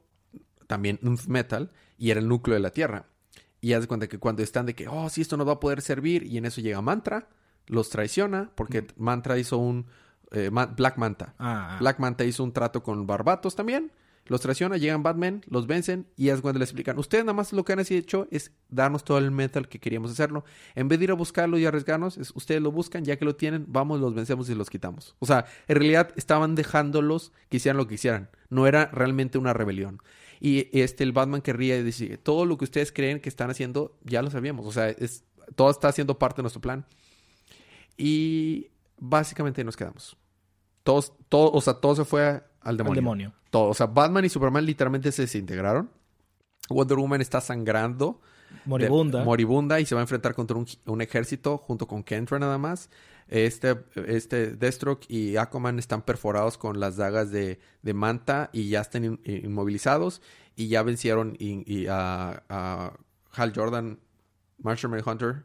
también 0.67 0.99
un 1.01 1.17
metal 1.27 1.71
y 1.97 2.11
era 2.11 2.19
el 2.19 2.27
núcleo 2.27 2.55
de 2.55 2.61
la 2.61 2.71
Tierra. 2.71 3.05
Y 3.59 3.73
haz 3.73 3.81
de 3.81 3.87
cuenta 3.87 4.07
que 4.07 4.19
cuando 4.19 4.43
están 4.43 4.65
de 4.65 4.75
que, 4.75 4.87
oh, 4.87 5.09
sí, 5.09 5.21
esto 5.21 5.35
no 5.35 5.45
va 5.45 5.53
a 5.53 5.59
poder 5.59 5.81
servir, 5.81 6.23
y 6.23 6.37
en 6.37 6.45
eso 6.45 6.61
llega 6.61 6.79
Mantra, 6.81 7.27
los 7.65 7.89
traiciona, 7.89 8.51
porque 8.55 8.83
mm. 8.83 8.85
Mantra 8.97 9.37
hizo 9.37 9.57
un. 9.57 9.87
Eh, 10.31 10.49
Black 10.51 10.97
Manta. 10.97 11.35
Ah, 11.39 11.69
ah. 11.71 11.77
Black 11.79 11.99
Manta 11.99 12.25
hizo 12.25 12.43
un 12.43 12.51
trato 12.51 12.83
con 12.83 13.07
Barbatos 13.07 13.55
también. 13.55 13.91
Los 14.27 14.41
traiciona, 14.41 14.77
llegan 14.77 15.03
Batman, 15.03 15.41
los 15.47 15.67
vencen 15.67 16.07
y 16.15 16.29
es 16.29 16.41
cuando 16.41 16.59
le 16.59 16.65
explican. 16.65 16.97
Ustedes 16.99 17.23
nada 17.23 17.33
más 17.33 17.53
lo 17.53 17.63
que 17.63 17.73
han 17.73 17.79
hecho 17.79 18.27
es 18.31 18.51
darnos 18.69 19.03
todo 19.03 19.17
el 19.17 19.31
metal 19.31 19.67
que 19.67 19.79
queríamos 19.79 20.11
hacerlo. 20.11 20.43
En 20.75 20.87
vez 20.87 20.99
de 20.99 21.05
ir 21.05 21.11
a 21.11 21.15
buscarlo 21.15 21.57
y 21.57 21.65
arriesgarnos, 21.65 22.17
es, 22.17 22.31
ustedes 22.35 22.61
lo 22.61 22.71
buscan, 22.71 23.05
ya 23.05 23.17
que 23.17 23.25
lo 23.25 23.35
tienen, 23.35 23.65
vamos, 23.67 23.99
los 23.99 24.13
vencemos 24.13 24.49
y 24.49 24.55
los 24.55 24.69
quitamos. 24.69 25.15
O 25.19 25.25
sea, 25.25 25.45
en 25.67 25.75
realidad 25.77 26.11
estaban 26.15 26.55
dejándolos 26.55 27.31
que 27.49 27.57
hicieran 27.57 27.77
lo 27.77 27.87
que 27.87 27.95
hicieran. 27.95 28.29
No 28.49 28.67
era 28.67 28.87
realmente 28.87 29.37
una 29.37 29.53
rebelión. 29.53 30.01
Y 30.39 30.69
este, 30.77 31.03
el 31.03 31.13
Batman 31.13 31.41
querría 31.41 31.81
decir, 31.81 32.19
todo 32.21 32.45
lo 32.45 32.57
que 32.57 32.65
ustedes 32.65 32.91
creen 32.91 33.19
que 33.19 33.29
están 33.29 33.49
haciendo, 33.49 33.97
ya 34.03 34.21
lo 34.21 34.29
sabíamos. 34.29 34.65
O 34.65 34.71
sea, 34.71 34.89
es, 34.89 35.23
todo 35.55 35.69
está 35.69 35.91
siendo 35.91 36.19
parte 36.19 36.37
de 36.37 36.43
nuestro 36.43 36.61
plan. 36.61 36.85
Y 37.97 38.67
básicamente 38.97 39.63
nos 39.63 39.75
quedamos. 39.75 40.17
Todos, 40.83 41.13
todo, 41.29 41.51
o 41.51 41.61
sea, 41.61 41.75
todo 41.75 41.95
se 41.95 42.05
fue 42.05 42.43
al 42.61 42.77
demonio. 42.77 43.33
Todo. 43.49 43.69
O 43.69 43.73
sea, 43.73 43.87
Batman 43.87 44.25
y 44.25 44.29
Superman 44.29 44.65
literalmente 44.65 45.11
se 45.11 45.23
desintegraron. 45.23 45.89
Wonder 46.69 46.97
Woman 46.97 47.21
está 47.21 47.41
sangrando. 47.41 48.21
Moribunda. 48.65 49.25
moribunda 49.25 49.79
y 49.79 49.85
se 49.85 49.93
va 49.93 50.01
a 50.01 50.03
enfrentar 50.03 50.33
contra 50.33 50.57
un, 50.57 51.01
ejército 51.01 51.57
junto 51.57 51.87
con 51.87 52.03
Kentra 52.03 52.39
nada 52.39 52.57
más. 52.57 52.89
Este, 53.27 53.77
este 54.07 54.55
Deathstroke 54.55 55.05
y 55.09 55.35
Aquaman 55.35 55.79
están 55.79 56.01
perforados 56.01 56.57
con 56.57 56.79
las 56.79 56.95
dagas 56.95 57.29
de, 57.31 57.59
Manta 57.83 58.49
y 58.53 58.69
ya 58.69 58.81
están 58.81 59.19
inmovilizados. 59.25 60.21
Y 60.55 60.69
ya 60.69 60.81
vencieron 60.81 61.35
y, 61.39 61.87
a, 61.87 62.93
Hal 63.31 63.53
Jordan, 63.55 63.99
Marshall 64.57 65.03
Hunter 65.05 65.43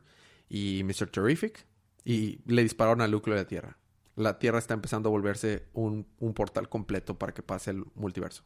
y 0.48 0.82
Mr. 0.84 1.08
Terrific. 1.10 1.66
Y 2.04 2.40
le 2.46 2.62
dispararon 2.62 3.00
al 3.00 3.10
núcleo 3.10 3.36
de 3.36 3.42
la 3.42 3.48
Tierra 3.48 3.76
la 4.16 4.38
Tierra 4.38 4.58
está 4.58 4.74
empezando 4.74 5.08
a 5.08 5.12
volverse 5.12 5.66
un, 5.72 6.06
portal 6.34 6.68
completo 6.68 7.18
para 7.18 7.32
que 7.32 7.42
pase 7.42 7.70
el 7.70 7.84
multiverso. 7.94 8.44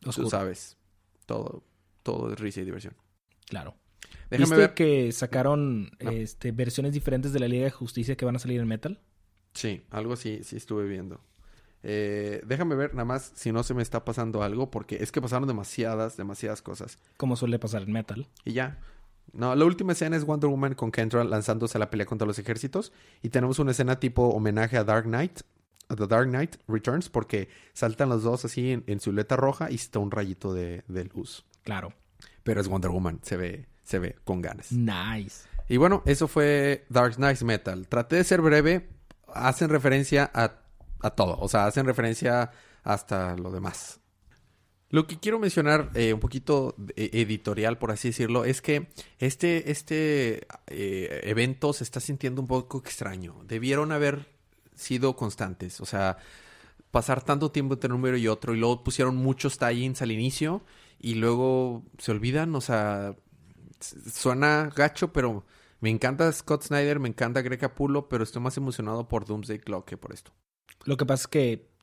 Tú 0.00 0.28
sabes, 0.28 0.76
todo, 1.24 1.64
todo 2.02 2.32
es 2.32 2.38
risa 2.38 2.60
y 2.60 2.64
diversión. 2.64 2.94
Claro. 3.46 3.74
Déjame 4.30 4.56
¿Viste 4.56 4.74
que 4.74 5.12
sacaron 5.12 5.90
este, 6.00 6.52
versiones 6.52 6.92
diferentes 6.92 7.32
de 7.32 7.40
la 7.40 7.48
Liga 7.48 7.64
de 7.64 7.70
Justicia 7.70 8.16
que 8.16 8.24
van 8.24 8.36
a 8.36 8.38
salir 8.38 8.60
en 8.60 8.68
Metal? 8.68 9.00
Sí, 9.54 9.82
algo 9.90 10.12
así 10.12 10.40
sí 10.42 10.56
estuve 10.56 10.86
viendo. 10.86 11.20
Eh, 11.82 12.42
déjame 12.44 12.74
ver 12.74 12.94
nada 12.94 13.04
más 13.04 13.32
si 13.36 13.52
no 13.52 13.62
se 13.62 13.72
me 13.72 13.82
está 13.82 14.04
pasando 14.04 14.42
algo, 14.42 14.70
porque 14.70 14.96
es 14.96 15.12
que 15.12 15.22
pasaron 15.22 15.46
demasiadas, 15.46 16.16
demasiadas 16.16 16.60
cosas. 16.60 16.98
Como 17.16 17.36
suele 17.36 17.58
pasar 17.58 17.82
en 17.82 17.92
Metal. 17.92 18.26
Y 18.44 18.52
ya. 18.52 18.80
No, 19.32 19.54
la 19.54 19.64
última 19.64 19.92
escena 19.92 20.16
es 20.16 20.24
Wonder 20.24 20.48
Woman 20.48 20.74
con 20.74 20.90
Kendra 20.90 21.22
lanzándose 21.24 21.76
a 21.76 21.80
la 21.80 21.90
pelea 21.90 22.06
contra 22.06 22.26
los 22.26 22.38
ejércitos. 22.38 22.92
Y 23.22 23.28
tenemos 23.28 23.58
una 23.58 23.72
escena 23.72 24.00
tipo 24.00 24.28
homenaje 24.28 24.76
a 24.76 24.84
Dark 24.84 25.04
Knight. 25.04 25.40
A 25.88 25.94
The 25.94 26.06
Dark 26.06 26.28
Knight 26.28 26.56
Returns. 26.68 27.08
Porque 27.08 27.48
saltan 27.72 28.08
los 28.08 28.22
dos 28.22 28.44
así 28.44 28.72
en, 28.72 28.84
en 28.86 29.00
letra 29.14 29.36
roja 29.36 29.70
y 29.70 29.74
está 29.74 29.98
un 29.98 30.10
rayito 30.10 30.54
de, 30.54 30.82
luz. 31.14 31.44
Claro. 31.64 31.92
Pero 32.42 32.60
es 32.60 32.68
Wonder 32.68 32.90
Woman. 32.90 33.20
Se 33.22 33.36
ve, 33.36 33.66
se 33.82 33.98
ve 33.98 34.16
con 34.24 34.40
ganas. 34.40 34.72
Nice. 34.72 35.46
Y 35.68 35.76
bueno, 35.76 36.02
eso 36.06 36.28
fue 36.28 36.86
Dark 36.88 37.16
Knight 37.16 37.42
Metal. 37.42 37.86
Traté 37.88 38.16
de 38.16 38.24
ser 38.24 38.40
breve. 38.40 38.88
Hacen 39.34 39.68
referencia 39.68 40.30
a, 40.32 40.60
a 41.00 41.10
todo. 41.10 41.38
O 41.40 41.48
sea, 41.48 41.66
hacen 41.66 41.84
referencia 41.84 42.50
hasta 42.82 43.36
lo 43.36 43.50
demás. 43.50 44.00
Lo 44.96 45.06
que 45.06 45.18
quiero 45.18 45.38
mencionar 45.38 45.90
eh, 45.92 46.14
un 46.14 46.20
poquito 46.20 46.74
eh, 46.96 47.10
editorial, 47.12 47.76
por 47.76 47.90
así 47.90 48.08
decirlo, 48.08 48.46
es 48.46 48.62
que 48.62 48.88
este, 49.18 49.70
este 49.70 50.46
eh, 50.68 51.20
evento 51.24 51.74
se 51.74 51.84
está 51.84 52.00
sintiendo 52.00 52.40
un 52.40 52.48
poco 52.48 52.78
extraño. 52.78 53.44
Debieron 53.44 53.92
haber 53.92 54.24
sido 54.74 55.14
constantes. 55.14 55.82
O 55.82 55.84
sea, 55.84 56.16
pasar 56.92 57.22
tanto 57.22 57.50
tiempo 57.52 57.74
entre 57.74 57.92
un 57.92 58.00
número 58.00 58.16
y 58.16 58.26
otro 58.26 58.54
y 58.54 58.58
luego 58.58 58.82
pusieron 58.82 59.16
muchos 59.16 59.58
tie-ins 59.58 60.00
al 60.00 60.12
inicio 60.12 60.64
y 60.98 61.16
luego 61.16 61.84
se 61.98 62.12
olvidan. 62.12 62.54
O 62.54 62.62
sea, 62.62 63.14
suena 63.80 64.70
gacho, 64.74 65.12
pero 65.12 65.44
me 65.80 65.90
encanta 65.90 66.32
Scott 66.32 66.62
Snyder, 66.62 67.00
me 67.00 67.10
encanta 67.10 67.42
Greg 67.42 67.60
Capullo, 67.60 68.08
pero 68.08 68.24
estoy 68.24 68.40
más 68.40 68.56
emocionado 68.56 69.08
por 69.08 69.26
Doomsday 69.26 69.58
Clock 69.58 69.86
que 69.90 69.98
por 69.98 70.14
esto. 70.14 70.32
Lo 70.86 70.96
que 70.96 71.04
pasa 71.04 71.24
es 71.24 71.28
que, 71.28 71.75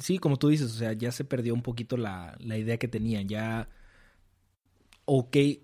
sí, 0.00 0.18
como 0.18 0.36
tú 0.36 0.48
dices, 0.48 0.72
o 0.72 0.74
sea, 0.74 0.92
ya 0.92 1.12
se 1.12 1.24
perdió 1.24 1.54
un 1.54 1.62
poquito 1.62 1.96
la, 1.96 2.36
la 2.40 2.58
idea 2.58 2.78
que 2.78 2.88
tenían. 2.88 3.28
Ya 3.28 3.68
o 5.12 5.28
qué, 5.28 5.62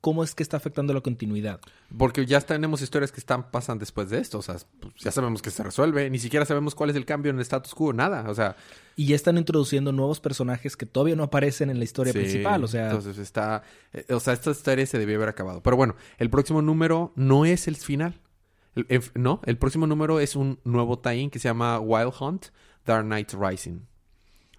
cómo 0.00 0.24
es 0.24 0.34
que 0.34 0.42
está 0.42 0.56
afectando 0.56 0.94
la 0.94 1.02
continuidad. 1.02 1.60
Porque 1.98 2.24
ya 2.24 2.40
tenemos 2.40 2.80
historias 2.80 3.12
que 3.12 3.20
están 3.20 3.50
pasan 3.50 3.78
después 3.78 4.08
de 4.08 4.18
esto, 4.18 4.38
o 4.38 4.42
sea, 4.42 4.56
pues, 4.80 4.94
ya 4.96 5.10
sabemos 5.10 5.42
que 5.42 5.50
se 5.50 5.62
resuelve, 5.62 6.08
ni 6.08 6.18
siquiera 6.18 6.46
sabemos 6.46 6.74
cuál 6.74 6.88
es 6.88 6.96
el 6.96 7.04
cambio 7.04 7.28
en 7.28 7.36
el 7.36 7.42
status 7.42 7.74
quo, 7.74 7.92
nada, 7.92 8.24
o 8.30 8.34
sea. 8.34 8.56
Y 8.96 9.04
ya 9.04 9.16
están 9.16 9.36
introduciendo 9.36 9.92
nuevos 9.92 10.18
personajes 10.18 10.78
que 10.78 10.86
todavía 10.86 11.14
no 11.14 11.24
aparecen 11.24 11.68
en 11.68 11.76
la 11.76 11.84
historia 11.84 12.14
principal, 12.14 12.64
o 12.64 12.68
sea. 12.68 12.86
Entonces 12.86 13.18
está, 13.18 13.64
eh, 13.92 14.06
o 14.14 14.18
sea, 14.18 14.32
esta 14.32 14.50
historia 14.50 14.86
se 14.86 14.98
debió 14.98 15.16
haber 15.16 15.28
acabado. 15.28 15.62
Pero 15.62 15.76
bueno, 15.76 15.94
el 16.16 16.30
próximo 16.30 16.62
número 16.62 17.12
no 17.16 17.44
es 17.44 17.68
el 17.68 17.76
final, 17.76 18.18
no, 19.14 19.42
el 19.44 19.58
próximo 19.58 19.86
número 19.86 20.20
es 20.20 20.36
un 20.36 20.58
nuevo 20.64 20.98
tie 20.98 21.28
que 21.28 21.38
se 21.38 21.48
llama 21.48 21.80
Wild 21.80 22.14
Hunt, 22.18 22.46
Dark 22.84 23.04
Knight 23.04 23.32
Rising. 23.32 23.80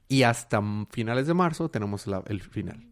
Y 0.07 0.23
hasta 0.23 0.61
finales 0.89 1.27
de 1.27 1.33
marzo 1.33 1.69
tenemos 1.69 2.05
el 2.27 2.41
final. 2.41 2.91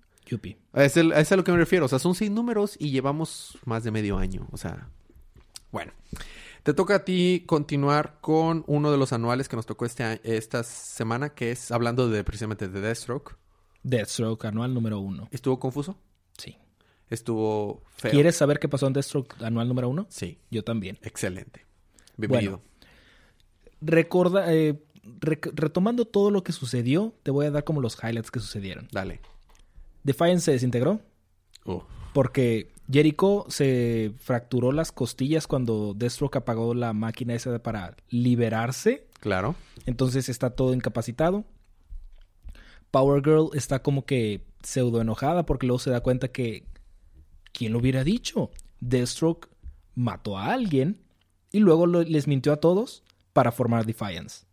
Es, 0.74 0.98
es 0.98 1.32
a 1.32 1.36
lo 1.36 1.44
que 1.44 1.52
me 1.52 1.58
refiero. 1.58 1.86
O 1.86 1.90
sea, 1.90 2.00
son 2.00 2.16
seis 2.16 2.30
números 2.30 2.76
y 2.80 2.92
llevamos 2.92 3.58
más 3.66 3.84
de 3.84 3.92
medio 3.92 4.18
año. 4.18 4.48
O 4.52 4.58
sea, 4.58 4.90
bueno. 5.72 5.92
Te 6.64 6.74
toca 6.74 6.96
a 6.96 7.06
ti 7.06 7.44
continuar 7.46 8.18
con 8.22 8.64
uno 8.68 8.92
de 8.92 8.98
los 8.98 9.14
anuales 9.14 9.48
que 9.48 9.56
nos 9.56 9.66
tocó 9.66 9.86
este, 9.86 10.20
esta 10.24 10.64
semana, 10.64 11.30
que 11.30 11.52
es 11.52 11.72
hablando 11.72 12.10
de 12.10 12.24
precisamente 12.24 12.68
de 12.68 12.82
Deathstroke. 12.82 13.38
Deathstroke, 13.84 14.46
anual 14.46 14.74
número 14.74 15.00
uno. 15.00 15.30
¿Estuvo 15.32 15.58
confuso? 15.58 15.98
Sí. 16.38 16.58
Estuvo 17.10 17.82
feo. 17.96 18.12
¿Quieres 18.12 18.36
saber 18.36 18.60
qué 18.60 18.68
pasó 18.68 18.88
en 18.88 18.94
Deathstroke 18.94 19.42
anual 19.42 19.70
número 19.70 19.88
uno? 19.88 20.06
Sí. 20.10 20.38
Yo 20.52 20.64
también. 20.64 21.00
Excelente. 21.02 21.66
Bienvenido. 22.18 22.62
recorda, 23.80 24.54
eh, 24.54 24.84
retomando 25.20 26.06
todo 26.06 26.32
lo 26.32 26.44
que 26.44 26.52
sucedió, 26.52 27.14
te 27.24 27.32
voy 27.32 27.46
a 27.46 27.52
dar 27.52 27.64
como 27.64 27.82
los 27.82 27.98
highlights 28.02 28.32
que 28.32 28.40
sucedieron. 28.40 28.88
Dale. 28.92 29.20
Defiance 30.04 30.46
se 30.46 30.52
desintegró. 30.52 31.02
Oh. 31.66 31.84
Porque 32.14 32.72
Jericho 32.92 33.46
se 33.50 34.14
fracturó 34.18 34.72
las 34.72 34.92
costillas 34.92 35.46
cuando 35.48 35.94
Deathstroke 35.94 36.38
apagó 36.38 36.74
la 36.74 36.94
máquina 36.94 37.36
esa 37.36 37.62
para 37.62 37.96
liberarse. 38.10 39.08
Claro. 39.20 39.56
Entonces 39.86 40.30
está 40.30 40.52
todo 40.52 40.74
incapacitado. 40.74 41.46
Power 42.92 43.24
Girl 43.24 43.50
está 43.54 43.84
como 43.84 44.06
que 44.06 44.46
pseudo 44.64 45.02
enojada 45.02 45.46
porque 45.46 45.68
luego 45.68 45.80
se 45.80 45.92
da 45.92 46.02
cuenta 46.02 46.30
que. 46.30 46.66
¿Quién 47.52 47.74
lo 47.74 47.80
hubiera 47.80 48.04
dicho? 48.04 48.52
Deathstroke 48.80 49.50
mató 49.96 50.38
a 50.38 50.54
alguien 50.54 51.02
y 51.52 51.60
luego 51.60 51.88
les 51.88 52.28
mintió 52.28 52.54
a 52.54 52.58
todos 52.58 53.04
para 53.34 53.52
formar 53.52 53.86
Defiance. 53.86 54.46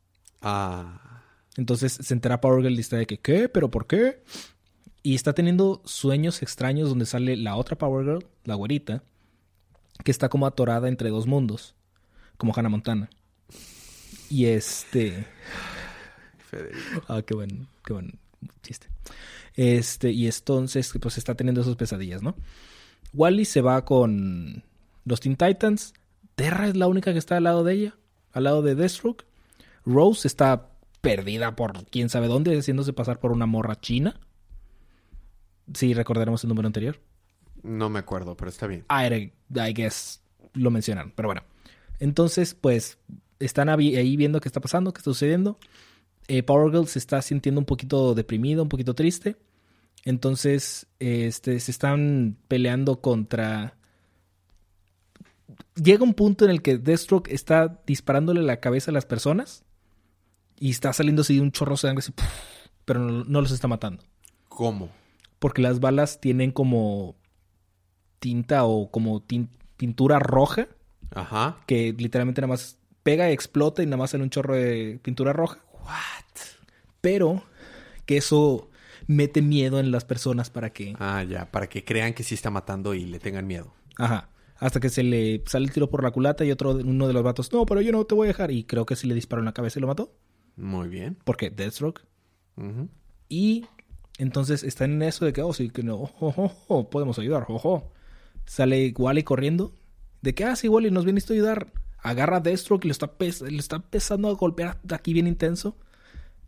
Ah. 0.48 1.24
Entonces 1.56 1.98
se 2.00 2.14
entera 2.14 2.40
Power 2.40 2.62
Girl 2.62 2.76
y 2.76 2.80
está 2.80 2.96
de 2.96 3.06
que, 3.06 3.18
¿qué? 3.18 3.48
¿Pero 3.48 3.68
por 3.68 3.88
qué? 3.88 4.22
Y 5.02 5.16
está 5.16 5.32
teniendo 5.32 5.82
sueños 5.84 6.40
extraños 6.40 6.88
donde 6.88 7.04
sale 7.04 7.36
la 7.36 7.56
otra 7.56 7.76
Power 7.76 8.04
Girl, 8.04 8.26
la 8.44 8.54
güerita, 8.54 9.02
que 10.04 10.12
está 10.12 10.28
como 10.28 10.46
atorada 10.46 10.86
entre 10.86 11.10
dos 11.10 11.26
mundos, 11.26 11.74
como 12.36 12.52
Hannah 12.54 12.68
Montana. 12.68 13.10
Y 14.30 14.46
este. 14.46 15.26
Federico. 16.38 17.02
Ah, 17.08 17.22
qué 17.22 17.34
buen, 17.34 17.66
qué 17.84 17.92
buen 17.94 18.18
chiste. 18.62 18.86
Este, 19.54 20.12
y 20.12 20.26
entonces, 20.26 20.92
pues 21.00 21.18
está 21.18 21.34
teniendo 21.34 21.62
esas 21.62 21.74
pesadillas, 21.74 22.22
¿no? 22.22 22.36
Wally 23.14 23.46
se 23.46 23.62
va 23.62 23.84
con 23.84 24.62
los 25.04 25.18
Teen 25.18 25.34
Titans. 25.34 25.92
Terra 26.36 26.68
es 26.68 26.76
la 26.76 26.86
única 26.86 27.12
que 27.12 27.18
está 27.18 27.36
al 27.36 27.44
lado 27.44 27.64
de 27.64 27.72
ella, 27.74 27.96
al 28.32 28.44
lado 28.44 28.62
de 28.62 28.76
Deathstroke. 28.76 29.25
Rose 29.86 30.26
está 30.26 30.68
perdida 31.00 31.54
por 31.54 31.86
quién 31.86 32.08
sabe 32.08 32.26
dónde, 32.26 32.58
haciéndose 32.58 32.92
pasar 32.92 33.20
por 33.20 33.30
una 33.30 33.46
morra 33.46 33.80
china. 33.80 34.20
Sí, 35.72 35.94
recordaremos 35.94 36.42
el 36.42 36.48
número 36.48 36.66
anterior. 36.66 37.00
No 37.62 37.88
me 37.88 38.00
acuerdo, 38.00 38.36
pero 38.36 38.48
está 38.48 38.66
bien. 38.66 38.84
I, 38.90 39.32
I 39.54 39.72
guess 39.72 40.20
lo 40.52 40.70
mencionaron, 40.70 41.12
pero 41.14 41.28
bueno. 41.28 41.42
Entonces, 42.00 42.54
pues, 42.54 42.98
están 43.38 43.68
ahí 43.68 44.16
viendo 44.16 44.40
qué 44.40 44.48
está 44.48 44.60
pasando, 44.60 44.92
qué 44.92 44.98
está 44.98 45.10
sucediendo. 45.10 45.58
Eh, 46.28 46.42
Power 46.42 46.72
Girl 46.72 46.88
se 46.88 46.98
está 46.98 47.22
sintiendo 47.22 47.60
un 47.60 47.64
poquito 47.64 48.14
deprimido, 48.14 48.62
un 48.62 48.68
poquito 48.68 48.94
triste. 48.94 49.36
Entonces, 50.04 50.86
este, 50.98 51.60
se 51.60 51.70
están 51.70 52.36
peleando 52.48 53.00
contra... 53.00 53.76
Llega 55.74 56.04
un 56.04 56.14
punto 56.14 56.44
en 56.44 56.50
el 56.50 56.62
que 56.62 56.78
Deathstroke 56.78 57.28
está 57.30 57.80
disparándole 57.86 58.42
la 58.42 58.60
cabeza 58.60 58.90
a 58.90 58.94
las 58.94 59.06
personas 59.06 59.65
y 60.58 60.70
está 60.70 60.92
saliendo 60.92 61.22
así 61.22 61.38
un 61.40 61.52
chorro 61.52 61.72
de 61.72 61.78
sangre, 61.78 62.04
pero 62.84 63.00
no 63.00 63.40
los 63.40 63.50
está 63.50 63.68
matando. 63.68 64.02
¿Cómo? 64.48 64.90
porque 65.38 65.62
las 65.62 65.80
balas 65.80 66.20
tienen 66.20 66.50
como 66.50 67.16
tinta 68.18 68.64
o 68.64 68.90
como 68.90 69.24
pintura 69.76 70.18
roja. 70.18 70.68
Ajá. 71.14 71.58
Que 71.66 71.94
literalmente 71.96 72.40
nada 72.40 72.52
más 72.52 72.78
pega, 73.02 73.30
explota 73.30 73.82
y 73.82 73.86
nada 73.86 73.98
más 73.98 74.10
sale 74.10 74.24
un 74.24 74.30
chorro 74.30 74.54
de 74.54 74.98
pintura 75.02 75.32
roja. 75.32 75.60
What? 75.84 76.40
Pero 77.00 77.44
que 78.06 78.16
eso 78.16 78.70
mete 79.06 79.42
miedo 79.42 79.78
en 79.78 79.92
las 79.92 80.04
personas 80.04 80.50
para 80.50 80.70
que... 80.70 80.96
Ah, 80.98 81.22
ya, 81.22 81.50
para 81.50 81.68
que 81.68 81.84
crean 81.84 82.14
que 82.14 82.24
sí 82.24 82.34
está 82.34 82.50
matando 82.50 82.94
y 82.94 83.04
le 83.04 83.20
tengan 83.20 83.46
miedo. 83.46 83.72
Ajá. 83.98 84.30
Hasta 84.58 84.80
que 84.80 84.88
se 84.88 85.02
le 85.02 85.44
sale 85.46 85.66
el 85.66 85.72
tiro 85.72 85.90
por 85.90 86.02
la 86.02 86.10
culata 86.10 86.44
y 86.44 86.50
otro, 86.50 86.70
uno 86.70 87.06
de 87.06 87.12
los 87.12 87.22
vatos, 87.22 87.52
no, 87.52 87.66
pero 87.66 87.82
yo 87.82 87.92
no 87.92 88.04
te 88.04 88.14
voy 88.14 88.26
a 88.26 88.28
dejar. 88.28 88.50
Y 88.50 88.64
creo 88.64 88.86
que 88.86 88.96
sí 88.96 89.06
le 89.06 89.14
disparó 89.14 89.42
en 89.42 89.46
la 89.46 89.52
cabeza 89.52 89.78
y 89.78 89.82
lo 89.82 89.86
mató. 89.86 90.12
Muy 90.56 90.88
bien. 90.88 91.16
Porque 91.24 91.50
Deathstroke. 91.50 92.02
Y 93.28 93.66
entonces 94.18 94.62
están 94.62 94.92
en 94.92 95.02
eso 95.02 95.24
de 95.24 95.32
que, 95.32 95.42
oh, 95.42 95.52
sí, 95.52 95.68
que 95.68 95.82
no, 95.82 96.10
oh, 96.68 96.90
podemos 96.90 97.18
ayudar, 97.18 97.46
ojo. 97.48 97.92
Sale 98.46 98.94
Wally 98.96 99.22
corriendo. 99.22 99.74
De 100.22 100.34
que, 100.34 100.44
ah, 100.44 100.56
sí, 100.56 100.68
Wally, 100.68 100.90
nos 100.90 101.04
viniste 101.04 101.32
a 101.32 101.36
ayudar. 101.36 101.72
Agarra 101.98 102.38
a 102.38 102.40
Deathstroke 102.40 102.84
y 102.84 102.88
le 102.88 102.92
está, 102.92 103.10
le 103.18 103.58
está 103.58 103.76
empezando 103.76 104.28
a 104.28 104.34
golpear 104.34 104.80
de 104.82 104.94
aquí 104.94 105.12
bien 105.12 105.26
intenso. 105.26 105.76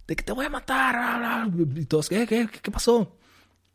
De 0.06 0.16
que 0.16 0.22
te 0.22 0.32
voy 0.32 0.46
a 0.46 0.50
matar. 0.50 1.50
Y 1.74 1.84
todos, 1.84 2.08
¿qué, 2.08 2.26
qué, 2.26 2.48
qué 2.62 2.70
pasó? 2.70 3.18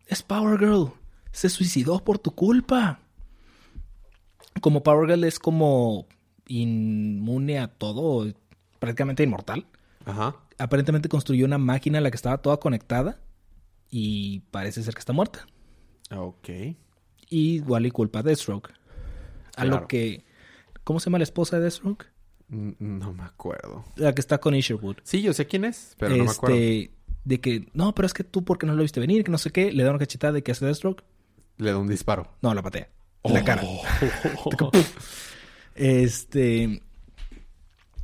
Es 0.07 0.23
Power 0.23 0.59
Girl. 0.59 0.91
Se 1.31 1.49
suicidó 1.49 2.03
por 2.03 2.17
tu 2.19 2.31
culpa. 2.31 2.99
Como 4.61 4.81
Power 4.81 5.09
Girl 5.09 5.23
es 5.25 5.39
como 5.39 6.07
inmune 6.47 7.59
a 7.59 7.67
todo, 7.67 8.31
prácticamente 8.79 9.23
inmortal. 9.23 9.65
Ajá. 10.05 10.35
Aparentemente 10.57 11.09
construyó 11.09 11.45
una 11.45 11.57
máquina 11.57 11.97
a 11.97 12.01
la 12.01 12.11
que 12.11 12.15
estaba 12.15 12.37
toda 12.37 12.57
conectada 12.57 13.19
y 13.89 14.41
parece 14.51 14.83
ser 14.83 14.93
que 14.93 14.99
está 14.99 15.13
muerta. 15.13 15.47
Ok. 16.15 16.49
Y 17.29 17.61
Wally 17.61 17.91
culpa 17.91 18.19
a 18.19 18.23
Deathstroke. 18.23 18.71
A 19.55 19.65
lo 19.65 19.87
que... 19.87 20.25
¿Cómo 20.83 20.99
se 20.99 21.05
llama 21.05 21.19
la 21.19 21.23
esposa 21.23 21.57
de 21.57 21.63
Deathstroke? 21.63 22.05
No 22.49 23.13
me 23.13 23.23
acuerdo. 23.23 23.85
La 23.95 24.13
que 24.13 24.21
está 24.21 24.39
con 24.39 24.53
Isherwood. 24.53 24.97
Sí, 25.03 25.21
yo 25.21 25.33
sé 25.33 25.47
quién 25.47 25.65
es, 25.65 25.95
pero 25.97 26.15
no 26.15 26.25
me 26.25 26.31
acuerdo. 26.31 26.55
Este, 26.55 26.91
de 27.23 27.39
que, 27.39 27.69
no, 27.73 27.95
pero 27.95 28.05
es 28.05 28.13
que 28.13 28.23
tú 28.23 28.43
porque 28.43 28.65
no 28.65 28.75
lo 28.75 28.81
viste 28.81 28.99
venir, 28.99 29.23
que 29.23 29.31
no 29.31 29.37
sé 29.37 29.51
qué, 29.51 29.71
le 29.71 29.83
da 29.83 29.89
una 29.89 29.99
cachetada 29.99 30.33
de 30.33 30.43
que 30.43 30.51
hace 30.51 30.65
Deathstroke. 30.65 31.03
Le 31.57 31.71
da 31.71 31.77
un 31.77 31.87
disparo. 31.87 32.29
No, 32.41 32.53
la 32.53 32.61
patea. 32.61 32.89
En 33.23 33.33
la 33.33 33.43
cara. 33.43 33.63
este... 35.75 36.81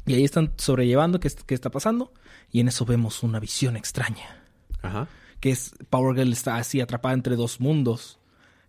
Y 0.10 0.16
ahí 0.16 0.24
están 0.24 0.54
sobrellevando 0.58 1.20
qué, 1.20 1.32
qué 1.46 1.54
está 1.54 1.70
pasando. 1.70 2.14
Y 2.52 2.60
en 2.60 2.68
eso 2.68 2.86
vemos 2.86 3.24
una 3.24 3.40
visión 3.40 3.78
extraña. 3.78 4.44
Ajá 4.82 5.08
que 5.40 5.52
es 5.52 5.74
Power 5.90 6.16
Girl 6.16 6.32
está 6.32 6.58
así 6.58 6.82
atrapada 6.82 7.14
entre 7.14 7.36
dos 7.36 7.60
mundos. 7.60 8.20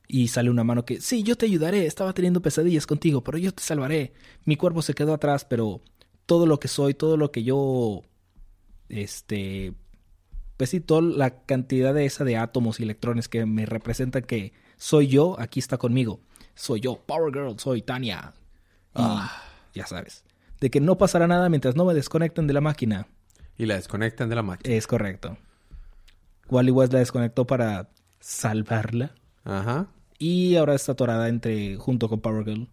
Y 0.07 0.29
sale 0.29 0.51
una 0.51 0.65
mano 0.65 0.85
que, 0.85 1.01
sí, 1.01 1.23
yo 1.23 1.37
te 1.37 1.47
ayudaré, 1.47 1.87
estaba 1.87 2.13
teniendo 2.13 2.43
pesadillas 2.43 2.87
contigo, 2.87 3.23
pero 3.23 3.39
yo 3.39 3.53
te 3.53 3.63
salvaré. 3.63 4.13
Mi 4.45 4.57
cuerpo 4.57 4.83
se 4.83 4.95
quedó 4.95 5.15
atrás, 5.15 5.45
pero 5.45 5.83
todo 6.27 6.47
lo 6.47 6.59
que 6.59 6.67
soy, 6.67 6.95
todo 6.95 7.17
lo 7.17 7.31
que 7.31 7.45
yo, 7.45 8.03
este, 8.89 9.73
pues 10.57 10.71
sí, 10.71 10.81
toda 10.81 11.03
la 11.03 11.45
cantidad 11.45 11.95
de 11.95 12.07
esa 12.07 12.25
de 12.25 12.37
átomos 12.37 12.81
y 12.81 12.83
electrones 12.83 13.29
que 13.29 13.47
me 13.47 13.67
representan 13.67 14.23
que 14.23 14.53
soy 14.77 15.07
yo, 15.07 15.39
aquí 15.39 15.61
está 15.61 15.79
conmigo. 15.79 16.21
Soy 16.57 16.81
yo, 16.81 16.97
Power 17.07 17.33
Girl, 17.33 17.57
soy 17.61 17.83
Tania. 17.83 18.35
ah. 18.95 19.45
ya 19.75 19.87
sabes. 19.87 20.25
De 20.61 20.71
que 20.71 20.81
no 20.81 20.99
pasará 20.99 21.27
nada 21.27 21.49
mientras 21.49 21.77
no 21.77 21.85
me 21.85 21.95
desconecten 21.95 22.47
de 22.47 22.53
la 22.53 22.61
máquina. 22.61 23.07
Y 23.57 23.67
la 23.67 23.77
desconectan 23.77 24.29
de 24.29 24.35
la 24.35 24.43
máquina. 24.43 24.75
Es 24.75 24.87
correcto. 24.87 25.37
Wally 26.49 26.71
West 26.71 26.93
la 26.93 26.99
desconectó 26.99 27.47
para 27.47 27.91
salvarla. 28.21 29.15
Ajá. 29.45 29.89
Y 30.19 30.57
ahora 30.57 30.75
está 30.75 30.93
atorada 30.93 31.29
entre, 31.29 31.77
junto 31.77 32.09
con 32.09 32.21
Power 32.21 32.45
Girl 32.45 32.69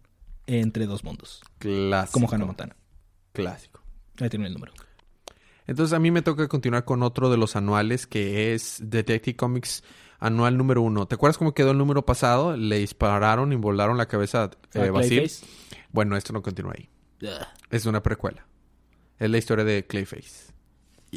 entre 0.46 0.86
dos 0.86 1.04
mundos. 1.04 1.42
Clásico. 1.58 2.12
Como 2.12 2.32
Hannah 2.32 2.46
Montana. 2.46 2.76
Clásico. 3.32 3.80
Ahí 4.20 4.28
tiene 4.28 4.46
el 4.46 4.54
número. 4.54 4.72
Entonces 5.66 5.92
a 5.94 5.98
mí 5.98 6.10
me 6.10 6.22
toca 6.22 6.48
continuar 6.48 6.84
con 6.84 7.02
otro 7.02 7.30
de 7.30 7.36
los 7.36 7.54
anuales 7.54 8.06
que 8.06 8.54
es 8.54 8.78
Detective 8.82 9.36
Comics 9.36 9.84
anual 10.18 10.56
número 10.56 10.82
uno. 10.82 11.06
¿Te 11.06 11.14
acuerdas 11.14 11.38
cómo 11.38 11.54
quedó 11.54 11.72
el 11.72 11.78
número 11.78 12.04
pasado? 12.04 12.56
Le 12.56 12.78
dispararon 12.78 13.52
y 13.52 13.56
volaron 13.56 13.98
la 13.98 14.06
cabeza 14.06 14.50
a 14.74 14.78
eh, 14.78 14.90
Basil. 14.90 15.30
Bueno, 15.92 16.16
esto 16.16 16.32
no 16.32 16.42
continúa 16.42 16.72
ahí. 16.76 16.88
Es 17.70 17.86
una 17.86 18.02
precuela. 18.02 18.46
Es 19.18 19.30
la 19.30 19.38
historia 19.38 19.64
de 19.64 19.86
Clayface. 19.86 20.52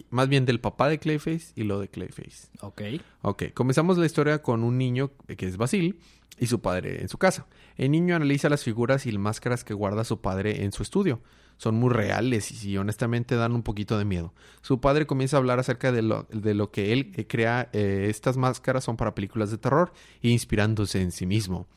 más 0.09 0.29
bien 0.29 0.45
del 0.45 0.59
papá 0.59 0.87
de 0.87 0.99
Clayface 0.99 1.53
y 1.55 1.63
lo 1.63 1.79
de 1.79 1.89
Clayface. 1.89 2.47
Ok. 2.61 2.81
Ok, 3.21 3.43
comenzamos 3.53 3.97
la 3.97 4.05
historia 4.05 4.41
con 4.41 4.63
un 4.63 4.77
niño 4.77 5.11
que 5.37 5.45
es 5.45 5.57
Basil 5.57 5.99
y 6.39 6.47
su 6.47 6.61
padre 6.61 7.01
en 7.01 7.09
su 7.09 7.17
casa. 7.17 7.45
El 7.77 7.91
niño 7.91 8.15
analiza 8.15 8.49
las 8.49 8.63
figuras 8.63 9.05
y 9.05 9.17
máscaras 9.17 9.63
que 9.63 9.73
guarda 9.73 10.03
su 10.03 10.21
padre 10.21 10.63
en 10.63 10.71
su 10.71 10.81
estudio. 10.83 11.21
Son 11.57 11.75
muy 11.75 11.91
reales 11.91 12.63
y, 12.63 12.75
honestamente 12.77 13.35
dan 13.35 13.53
un 13.53 13.61
poquito 13.61 13.99
de 13.99 14.05
miedo. 14.05 14.33
Su 14.61 14.81
padre 14.81 15.05
comienza 15.05 15.37
a 15.37 15.39
hablar 15.39 15.59
acerca 15.59 15.91
de 15.91 16.01
lo, 16.01 16.23
de 16.31 16.55
lo 16.55 16.71
que 16.71 16.91
él 16.93 17.11
eh, 17.15 17.27
crea. 17.27 17.69
Eh, 17.73 18.07
estas 18.09 18.37
máscaras 18.37 18.83
son 18.83 18.97
para 18.97 19.13
películas 19.13 19.51
de 19.51 19.59
terror 19.59 19.93
inspirándose 20.21 20.99
en 21.01 21.11
sí 21.11 21.27
mismo, 21.27 21.67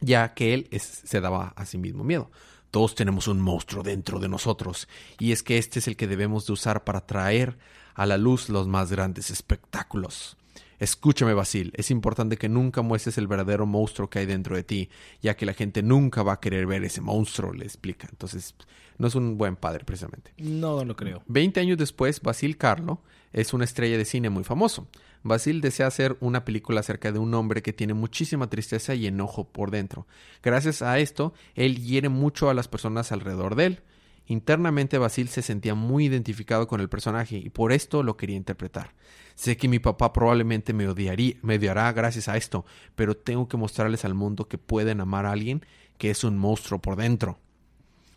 ya 0.00 0.32
que 0.32 0.54
él 0.54 0.68
se 0.72 1.20
daba 1.20 1.48
a 1.48 1.66
sí 1.66 1.76
mismo 1.76 2.02
miedo. 2.02 2.30
Todos 2.70 2.94
tenemos 2.94 3.28
un 3.28 3.40
monstruo 3.40 3.82
dentro 3.82 4.18
de 4.18 4.28
nosotros, 4.28 4.88
y 5.18 5.32
es 5.32 5.42
que 5.42 5.58
este 5.58 5.80
es 5.80 5.88
el 5.88 5.96
que 5.96 6.06
debemos 6.06 6.46
de 6.46 6.52
usar 6.52 6.84
para 6.84 7.06
traer 7.06 7.58
a 7.94 8.06
la 8.06 8.16
luz 8.16 8.48
los 8.48 8.68
más 8.68 8.90
grandes 8.90 9.30
espectáculos. 9.30 10.36
Escúchame, 10.80 11.34
Basil, 11.34 11.72
es 11.76 11.90
importante 11.90 12.38
que 12.38 12.48
nunca 12.48 12.80
muestres 12.80 13.18
el 13.18 13.28
verdadero 13.28 13.66
monstruo 13.66 14.08
que 14.08 14.20
hay 14.20 14.26
dentro 14.26 14.56
de 14.56 14.64
ti, 14.64 14.88
ya 15.20 15.36
que 15.36 15.44
la 15.44 15.52
gente 15.52 15.82
nunca 15.82 16.22
va 16.22 16.32
a 16.32 16.40
querer 16.40 16.66
ver 16.66 16.82
ese 16.84 17.02
monstruo, 17.02 17.52
le 17.52 17.66
explica. 17.66 18.08
Entonces, 18.10 18.54
no 18.96 19.06
es 19.06 19.14
un 19.14 19.36
buen 19.36 19.56
padre, 19.56 19.84
precisamente. 19.84 20.32
No 20.38 20.82
lo 20.84 20.96
creo. 20.96 21.22
Veinte 21.26 21.60
años 21.60 21.76
después, 21.76 22.22
Basil 22.22 22.56
Carlo 22.56 23.02
es 23.34 23.52
una 23.52 23.64
estrella 23.64 23.98
de 23.98 24.06
cine 24.06 24.30
muy 24.30 24.42
famoso. 24.42 24.88
Basil 25.22 25.60
desea 25.60 25.86
hacer 25.86 26.16
una 26.20 26.46
película 26.46 26.80
acerca 26.80 27.12
de 27.12 27.18
un 27.18 27.34
hombre 27.34 27.62
que 27.62 27.74
tiene 27.74 27.92
muchísima 27.92 28.48
tristeza 28.48 28.94
y 28.94 29.06
enojo 29.06 29.44
por 29.44 29.70
dentro. 29.70 30.06
Gracias 30.42 30.80
a 30.80 30.98
esto, 30.98 31.34
él 31.54 31.76
hiere 31.84 32.08
mucho 32.08 32.48
a 32.48 32.54
las 32.54 32.68
personas 32.68 33.12
alrededor 33.12 33.54
de 33.54 33.66
él. 33.66 33.82
Internamente 34.30 34.96
Basil 34.96 35.28
se 35.28 35.42
sentía 35.42 35.74
muy 35.74 36.04
identificado 36.04 36.68
con 36.68 36.80
el 36.80 36.88
personaje 36.88 37.36
y 37.36 37.50
por 37.50 37.72
esto 37.72 38.04
lo 38.04 38.16
quería 38.16 38.36
interpretar. 38.36 38.94
Sé 39.34 39.56
que 39.56 39.66
mi 39.66 39.80
papá 39.80 40.12
probablemente 40.12 40.72
me 40.72 40.86
odiaría, 40.86 41.34
me 41.42 41.56
odiará 41.56 41.92
gracias 41.92 42.28
a 42.28 42.36
esto, 42.36 42.64
pero 42.94 43.16
tengo 43.16 43.48
que 43.48 43.56
mostrarles 43.56 44.04
al 44.04 44.14
mundo 44.14 44.46
que 44.46 44.56
pueden 44.56 45.00
amar 45.00 45.26
a 45.26 45.32
alguien 45.32 45.66
que 45.98 46.10
es 46.10 46.22
un 46.22 46.38
monstruo 46.38 46.80
por 46.80 46.94
dentro. 46.94 47.40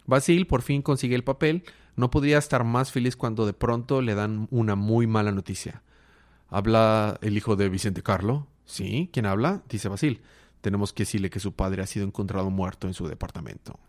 Basil 0.05 0.45
por 0.45 0.61
fin 0.61 0.83
consigue 0.83 1.15
el 1.15 1.23
papel, 1.23 1.63
no 1.95 2.11
podría 2.11 2.37
estar 2.37 2.63
más 2.63 2.91
feliz 2.91 3.15
cuando 3.15 3.47
de 3.47 3.53
pronto 3.53 4.03
le 4.03 4.13
dan 4.13 4.47
una 4.51 4.75
muy 4.75 5.07
mala 5.07 5.31
noticia. 5.31 5.81
¿Habla 6.47 7.17
el 7.23 7.35
hijo 7.35 7.55
de 7.55 7.69
Vicente 7.69 8.03
Carlo? 8.03 8.45
Sí, 8.65 9.09
¿quién 9.11 9.25
habla? 9.25 9.63
dice 9.67 9.89
Basil. 9.89 10.21
Tenemos 10.61 10.93
que 10.93 11.05
decirle 11.05 11.31
que 11.31 11.39
su 11.39 11.53
padre 11.53 11.81
ha 11.81 11.87
sido 11.87 12.05
encontrado 12.05 12.51
muerto 12.51 12.85
en 12.85 12.93
su 12.93 13.07
departamento. 13.07 13.79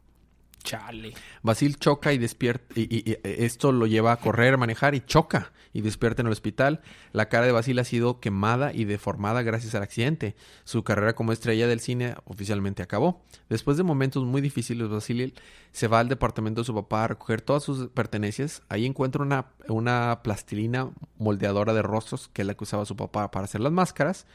Chale. 0.65 1.13
Basil 1.43 1.77
choca 1.77 2.13
y 2.13 2.19
despierta. 2.19 2.65
Y, 2.75 3.19
esto 3.23 3.71
lo 3.71 3.87
lleva 3.87 4.13
a 4.13 4.17
correr, 4.17 4.57
manejar 4.57 4.95
y 4.95 5.01
choca 5.01 5.53
y 5.75 5.83
despierta 5.83 6.23
en 6.23 6.27
el 6.27 6.33
hospital. 6.33 6.81
La 7.13 7.29
cara 7.29 7.45
de 7.45 7.53
Basil 7.53 7.79
ha 7.79 7.85
sido 7.85 8.19
quemada 8.19 8.73
y 8.73 8.85
deformada 8.85 9.43
gracias 9.43 9.75
al 9.75 9.83
accidente. 9.83 10.35
Su 10.65 10.83
carrera 10.83 11.15
como 11.15 11.33
estrella 11.33 11.69
del 11.69 11.81
cine 11.81 12.15
oficialmente 12.25 12.83
acabó. 12.83 13.23
Después 13.49 13.77
de 13.77 13.83
momentos 13.83 14.25
muy 14.25 14.41
difíciles, 14.41 14.89
Basil 14.89 15.35
se 15.71 15.87
va 15.87 16.01
al 16.01 16.09
departamento 16.09 16.63
de 16.63 16.65
su 16.65 16.75
papá 16.75 17.05
a 17.05 17.09
recoger 17.09 17.43
todas 17.43 17.63
sus 17.63 17.89
pertenencias. 17.89 18.63
Ahí 18.71 18.87
encuentra 18.87 19.23
una, 19.23 19.47
una 19.69 20.21
plastilina 20.25 20.91
moldeadora 21.19 21.75
de 21.75 21.83
rostros 21.83 22.29
que 22.29 22.43
es 22.43 22.47
la 22.47 22.55
que 22.55 22.65
usaba 22.65 22.87
su 22.87 22.97
papá 22.97 23.31
para 23.31 23.45
hacer 23.45 23.61
las 23.61 23.73
máscaras. 23.73 24.27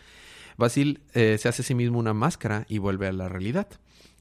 Basil 0.57 1.01
eh, 1.13 1.37
se 1.39 1.49
hace 1.49 1.63
a 1.63 1.65
sí 1.65 1.73
mismo 1.73 1.97
una 1.97 2.13
máscara 2.13 2.65
y 2.69 2.77
vuelve 2.77 3.07
a 3.07 3.13
la 3.13 3.29
realidad. 3.29 3.67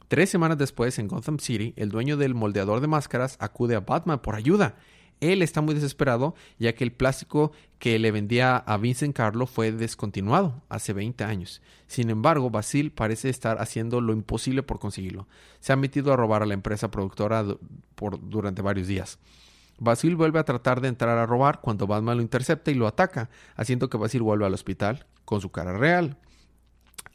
Tres 0.09 0.31
semanas 0.31 0.57
después, 0.57 0.99
en 0.99 1.07
Gotham 1.07 1.39
City, 1.39 1.75
el 1.77 1.91
dueño 1.91 2.17
del 2.17 2.35
moldeador 2.35 2.81
de 2.81 2.87
máscaras 2.87 3.37
acude 3.41 3.77
a 3.77 3.81
Batman 3.81 4.21
por 4.21 4.37
ayuda. 4.37 4.77
Él 5.21 5.43
está 5.43 5.61
muy 5.61 5.75
desesperado 5.75 6.35
ya 6.59 6.75
que 6.75 6.83
el 6.83 6.93
plástico 6.93 7.53
que 7.79 7.99
le 7.99 8.11
vendía 8.11 8.57
a 8.57 8.79
Vincent 8.79 9.15
Carlo 9.15 9.47
fue 9.47 9.71
descontinuado 9.71 10.63
hace 10.71 10.95
20 10.95 11.25
años. 11.25 11.61
Sin 11.89 12.09
embargo, 12.09 12.49
Basil 12.49 12.91
parece 12.91 13.29
estar 13.29 13.61
haciendo 13.61 14.01
lo 14.01 14.15
imposible 14.15 14.63
por 14.63 14.79
conseguirlo. 14.79 15.29
Se 15.61 15.75
ha 15.75 15.77
metido 15.77 16.11
a 16.11 16.17
robar 16.17 16.43
a 16.43 16.47
la 16.47 16.55
empresa 16.55 16.91
productora 16.91 17.45
durante 18.23 18.63
varios 18.63 18.87
días. 18.87 19.19
Basil 19.79 20.17
vuelve 20.17 20.39
a 20.39 20.45
tratar 20.45 20.81
de 20.81 20.89
entrar 20.89 21.19
a 21.19 21.27
robar 21.27 21.61
cuando 21.61 21.87
Batman 21.87 22.17
lo 22.17 22.23
intercepta 22.23 22.71
y 22.71 22.75
lo 22.75 22.87
ataca, 22.87 23.29
haciendo 23.57 23.91
que 23.91 23.99
Basil 23.99 24.23
vuelva 24.23 24.47
al 24.47 24.55
hospital 24.55 25.07
con 25.27 25.43
su 25.43 25.51
cara 25.51 25.77
real 25.77 26.17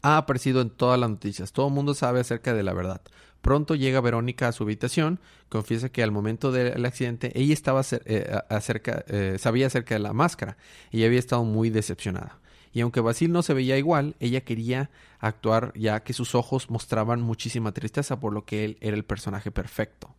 ha 0.04 0.18
aparecido 0.18 0.60
en 0.60 0.68
todas 0.68 1.00
las 1.00 1.08
noticias. 1.08 1.52
Todo 1.52 1.68
el 1.68 1.72
mundo 1.72 1.94
sabe 1.94 2.20
acerca 2.20 2.52
de 2.52 2.62
la 2.62 2.74
verdad. 2.74 3.00
Pronto 3.40 3.74
llega 3.74 4.02
Verónica 4.02 4.48
a 4.48 4.52
su 4.52 4.64
habitación, 4.64 5.18
confiesa 5.48 5.88
que 5.88 6.02
al 6.02 6.12
momento 6.12 6.52
del 6.52 6.84
accidente 6.84 7.32
ella 7.34 7.54
estaba 7.54 7.80
eh, 8.04 8.38
acerca, 8.50 9.02
eh, 9.08 9.36
sabía 9.38 9.66
acerca 9.66 9.94
de 9.94 10.00
la 10.00 10.12
máscara 10.12 10.58
y 10.90 11.04
había 11.04 11.18
estado 11.18 11.44
muy 11.44 11.70
decepcionada. 11.70 12.38
Y 12.74 12.82
aunque 12.82 13.00
Basil 13.00 13.32
no 13.32 13.42
se 13.42 13.54
veía 13.54 13.78
igual, 13.78 14.14
ella 14.20 14.42
quería 14.42 14.90
actuar 15.20 15.72
ya 15.74 16.00
que 16.00 16.12
sus 16.12 16.34
ojos 16.34 16.68
mostraban 16.68 17.22
muchísima 17.22 17.72
tristeza 17.72 18.20
por 18.20 18.34
lo 18.34 18.44
que 18.44 18.66
él 18.66 18.76
era 18.82 18.96
el 18.98 19.04
personaje 19.04 19.50
perfecto. 19.50 20.14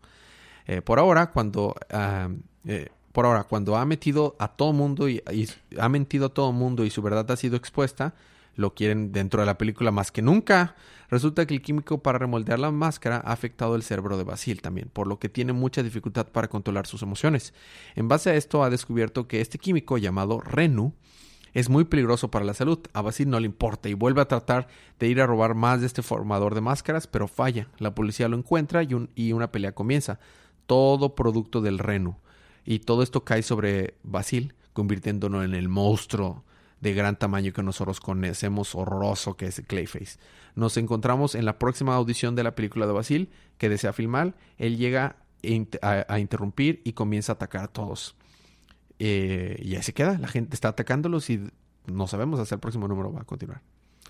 Eh, 0.66 0.82
por 0.82 0.98
ahora, 0.98 1.30
cuando 1.30 1.76
por 3.12 3.26
ahora, 3.28 3.44
cuando 3.44 3.78
ha 3.78 3.86
metido 3.86 4.36
a 4.40 4.48
todo 4.48 4.74
mundo 4.74 5.08
y, 5.08 5.22
ha 5.78 5.90
mentido 5.90 6.26
a 6.26 6.30
todo 6.30 6.52
mundo 6.52 6.84
y 6.84 6.90
su 6.90 7.04
verdad 7.04 7.30
ha 7.30 7.36
sido 7.38 7.56
expuesta, 7.56 8.16
lo 8.56 8.74
quieren 8.74 9.12
dentro 9.12 9.42
de 9.42 9.46
la 9.46 9.58
película 9.58 9.92
más 9.92 10.12
que 10.12 10.22
nunca. 10.22 10.76
Resulta 11.10 11.46
que 11.46 11.54
el 11.54 11.62
químico 11.62 12.02
para 12.02 12.18
remoldear 12.18 12.60
la 12.60 12.72
máscara 12.72 13.18
ha 13.18 13.32
afectado 13.32 13.76
el 13.76 13.84
cerebro 13.84 14.18
de 14.18 14.24
Basil 14.24 14.62
también, 14.62 14.90
por 14.92 15.08
lo 15.08 15.20
que 15.20 15.30
tiene 15.30 15.54
mucha 15.54 15.84
dificultad 15.84 16.28
para 16.28 16.48
controlar 16.48 16.88
sus 16.88 17.02
emociones. 17.02 17.54
En 17.96 18.08
base 18.08 18.32
a 18.32 18.36
esto 18.36 18.64
ha 18.64 18.70
descubierto 18.70 19.28
que 19.28 19.42
este 19.42 19.60
químico 19.60 19.98
llamado 19.98 20.40
Renu 20.40 20.94
es 21.54 21.70
muy 21.70 21.86
peligroso 21.86 22.32
para 22.32 22.44
la 22.44 22.54
salud. 22.54 22.80
A 22.94 23.02
Basil 23.02 23.30
no 23.30 23.40
le 23.40 23.46
importa 23.46 23.88
y 23.88 23.94
vuelve 23.94 24.22
a 24.22 24.28
tratar 24.28 24.68
de 25.00 25.08
ir 25.08 25.22
a 25.22 25.28
robar 25.28 25.56
más 25.56 25.80
de 25.80 25.88
este 25.88 26.02
formador 26.02 26.56
de 26.56 26.62
máscaras, 26.62 27.08
pero 27.08 27.28
falla. 27.28 27.70
La 27.78 27.96
policía 27.96 28.28
lo 28.28 28.38
encuentra 28.38 28.84
y, 28.84 28.90
y 29.16 29.32
una 29.32 29.52
pelea 29.52 29.74
comienza. 29.74 30.20
Todo 30.66 31.16
producto 31.16 31.62
del 31.62 31.80
Renu. 31.80 32.16
Y 32.66 32.80
todo 32.80 33.04
esto 33.04 33.24
cae 33.24 33.44
sobre 33.44 33.94
Basil, 34.04 34.54
convirtiéndolo 34.74 35.44
en 35.44 35.54
el 35.54 35.70
monstruo 35.70 36.45
de 36.82 36.94
gran 36.94 37.18
tamaño 37.18 37.54
que 37.54 37.64
nosotros 37.64 38.00
conocemos 38.00 38.76
horroroso 38.76 39.36
que 39.38 39.48
es 39.48 39.62
Clayface. 39.66 40.20
Nos 40.56 40.78
encontramos 40.78 41.36
en 41.36 41.46
la 41.46 41.60
próxima 41.60 41.96
audición 41.96 42.36
de 42.36 42.44
la 42.44 42.56
película 42.56 42.88
de 42.88 42.94
Basil 42.94 43.30
que 43.58 43.70
desea 43.70 43.94
filmar. 43.94 44.36
Él 44.58 44.78
llega 44.78 45.18
a, 45.82 46.20
interrumpir 46.20 46.82
y 46.84 46.94
comienza 46.94 47.34
a 47.34 47.36
atacar 47.36 47.64
a 47.66 47.68
todos. 47.68 48.16
Eh, 49.00 49.60
y 49.62 49.76
ahí 49.76 49.84
se 49.84 49.94
queda. 49.94 50.18
La 50.18 50.28
gente 50.28 50.56
está 50.56 50.70
atacándolos 50.70 51.30
y 51.30 51.42
no 51.88 52.08
sabemos 52.08 52.40
hasta 52.40 52.56
el 52.56 52.62
próximo 52.62 52.88
número 52.88 53.12
va 53.12 53.22
a 53.22 53.26
continuar. 53.26 53.62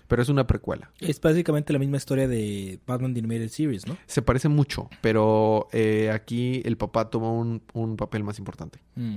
Pero 0.08 0.22
es 0.22 0.28
una 0.28 0.46
precuela. 0.46 0.90
Es 1.00 1.20
básicamente 1.20 1.72
la 1.72 1.78
misma 1.78 1.96
historia 1.96 2.28
de 2.28 2.78
Batman 2.86 3.12
The 3.12 3.20
Animated 3.20 3.48
Series, 3.48 3.86
¿no? 3.86 3.96
Se 4.06 4.22
parece 4.22 4.48
mucho, 4.48 4.88
pero 5.00 5.68
eh, 5.72 6.10
aquí 6.12 6.62
el 6.64 6.76
papá 6.76 7.10
toma 7.10 7.32
un, 7.32 7.96
papel 7.96 8.22
más 8.22 8.38
importante. 8.38 8.78
Mm. 8.94 9.16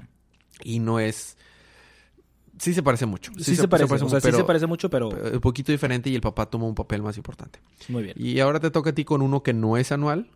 Y 0.64 0.80
no 0.80 1.00
es 1.00 1.38
Sí 2.60 2.74
se 2.74 2.84
parece 2.84 3.06
mucho. 3.06 3.32
Sí, 3.38 3.56
se, 3.56 3.68
parece, 3.68 3.94
mucho, 3.94 4.20
sí 4.20 4.32
se 4.32 4.44
parece 4.44 4.68
mucho, 4.68 4.90
pero... 4.90 5.10
Un 5.10 5.40
poquito 5.40 5.72
diferente 5.72 6.10
y 6.10 6.16
el 6.16 6.22
papá 6.22 6.46
toma 6.46 6.66
un 6.66 6.76
papel 6.76 7.02
más 7.02 7.16
importante. 7.16 7.60
Muy 7.88 8.04
bien. 8.04 8.16
Y 8.18 8.40
ahora 8.42 8.60
te 8.60 8.70
toca 8.70 8.90
a 8.90 8.94
ti 8.94 9.06
con 9.06 9.22
uno 9.22 9.44
que 9.44 9.54
no 9.54 9.78
es 9.78 9.94
anual. 9.94 10.30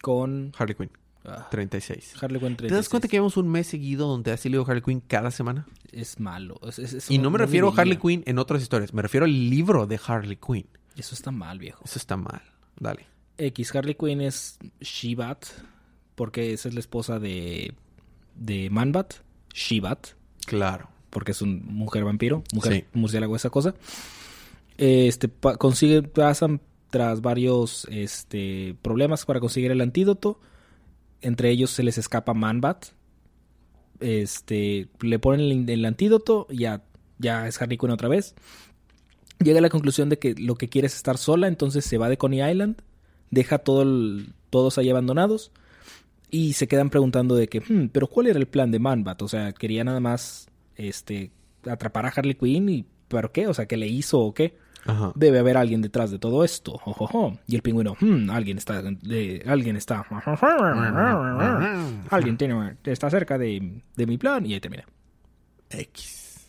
Con... 0.00 0.52
Harley 0.56 0.74
Quinn. 0.74 0.90
36. 1.50 2.14
Ah. 2.14 2.18
Harley 2.22 2.40
Quinn 2.40 2.56
36. 2.56 2.68
¿Te 2.70 2.74
das 2.74 2.88
cuenta 2.88 3.08
que 3.08 3.16
llevamos 3.16 3.36
un 3.36 3.48
mes 3.48 3.66
seguido 3.66 4.08
donde 4.08 4.32
ha 4.32 4.38
salido 4.38 4.64
Harley 4.66 4.80
Quinn 4.80 5.00
cada 5.06 5.30
semana? 5.30 5.66
Es 5.92 6.18
malo. 6.18 6.58
y 7.10 7.18
no 7.18 7.30
me 7.30 7.38
refiero 7.38 7.68
a 7.68 7.78
Harley 7.78 7.98
Quinn 7.98 8.22
en 8.24 8.38
otras 8.38 8.62
historias. 8.62 8.94
Me 8.94 9.02
refiero 9.02 9.26
al 9.26 9.50
libro 9.50 9.86
de 9.86 10.00
Harley 10.04 10.36
Quinn. 10.36 10.66
Eso 10.96 11.14
está 11.14 11.30
mal, 11.30 11.58
viejo. 11.58 11.84
Eso 11.84 11.98
está 11.98 12.16
mal. 12.16 12.40
Dale. 12.80 13.06
X. 13.36 13.74
Harley 13.74 13.94
Quinn 13.94 14.22
es 14.22 14.58
She-Bat. 14.80 15.44
Porque 16.14 16.54
esa 16.54 16.68
es 16.68 16.74
la 16.74 16.80
esposa 16.80 17.18
de... 17.18 17.74
De 18.34 18.70
Man-Bat. 18.70 19.14
She-Bat. 19.52 20.08
Claro 20.46 20.88
porque 21.10 21.32
es 21.32 21.42
un 21.42 21.64
mujer 21.66 22.04
vampiro, 22.04 22.42
mujer 22.52 22.86
murciélago, 22.92 23.36
esa 23.36 23.50
cosa. 23.50 23.74
Este, 24.76 25.28
consigue, 25.58 26.02
pasan 26.02 26.60
tras 26.90 27.20
varios 27.20 27.86
este, 27.90 28.76
problemas 28.82 29.24
para 29.24 29.40
conseguir 29.40 29.70
el 29.70 29.80
antídoto. 29.80 30.40
Entre 31.20 31.50
ellos 31.50 31.70
se 31.70 31.82
les 31.82 31.98
escapa 31.98 32.34
Manbat. 32.34 32.86
Este, 34.00 34.88
le 35.00 35.18
ponen 35.18 35.68
el, 35.68 35.84
antídoto, 35.84 36.46
ya, 36.50 36.84
ya 37.18 37.48
es 37.48 37.60
Harley 37.60 37.78
Quinn 37.78 37.90
otra 37.90 38.08
vez. 38.08 38.34
Llega 39.40 39.58
a 39.58 39.62
la 39.62 39.70
conclusión 39.70 40.08
de 40.08 40.18
que 40.18 40.34
lo 40.34 40.54
que 40.54 40.68
quiere 40.68 40.86
es 40.86 40.96
estar 40.96 41.18
sola, 41.18 41.48
entonces 41.48 41.84
se 41.84 41.98
va 41.98 42.08
de 42.08 42.16
Coney 42.16 42.48
Island, 42.48 42.76
deja 43.30 43.58
todo 43.58 43.84
todos 44.50 44.78
ahí 44.78 44.88
abandonados 44.88 45.52
Y 46.30 46.54
se 46.54 46.66
quedan 46.68 46.90
preguntando 46.90 47.34
de 47.34 47.48
que, 47.48 47.60
hmm, 47.60 47.88
pero 47.92 48.06
¿cuál 48.06 48.28
era 48.28 48.38
el 48.38 48.46
plan 48.46 48.70
de 48.70 48.78
Manbat? 48.78 49.22
O 49.22 49.28
sea, 49.28 49.52
quería 49.52 49.84
nada 49.84 50.00
más 50.00 50.48
este, 50.78 51.32
atrapar 51.68 52.06
a 52.06 52.08
Harley 52.08 52.34
Quinn 52.34 52.68
y 52.68 52.86
¿pero 53.08 53.32
qué? 53.32 53.46
O 53.46 53.54
sea, 53.54 53.66
¿qué 53.66 53.76
le 53.76 53.86
hizo 53.86 54.20
o 54.20 54.32
qué? 54.32 54.56
Debe 55.16 55.40
haber 55.40 55.58
alguien 55.58 55.82
detrás 55.82 56.10
de 56.10 56.18
todo 56.18 56.44
esto. 56.44 56.80
Y 57.46 57.56
el 57.56 57.62
pingüino, 57.62 57.94
hmm, 58.00 58.30
alguien 58.30 58.56
está, 58.56 58.78
alguien 58.78 59.76
está, 59.76 60.06
alguien 62.10 62.38
tiene, 62.38 62.76
está 62.84 63.10
cerca 63.10 63.36
de, 63.36 63.82
de 63.96 64.06
mi 64.06 64.16
plan 64.16 64.46
y 64.46 64.54
ahí 64.54 64.60
termina. 64.60 64.84
X. 65.68 66.46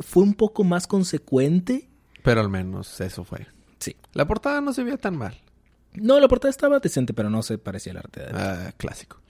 Fue 0.00 0.22
un 0.22 0.32
poco 0.32 0.64
más 0.64 0.86
consecuente. 0.86 1.90
Pero 2.22 2.40
al 2.40 2.48
menos 2.48 3.02
eso 3.02 3.22
fue. 3.22 3.46
Sí. 3.80 3.96
La 4.14 4.26
portada 4.26 4.62
no 4.62 4.72
se 4.72 4.82
veía 4.82 4.96
tan 4.96 5.16
mal. 5.16 5.36
No, 5.92 6.18
la 6.20 6.28
portada 6.28 6.50
estaba 6.50 6.78
decente, 6.78 7.12
pero 7.12 7.28
no 7.28 7.42
se 7.42 7.58
parecía 7.58 7.92
al 7.92 7.98
arte. 7.98 8.20
De 8.20 8.30
ah, 8.32 8.72
clásico. 8.76 9.20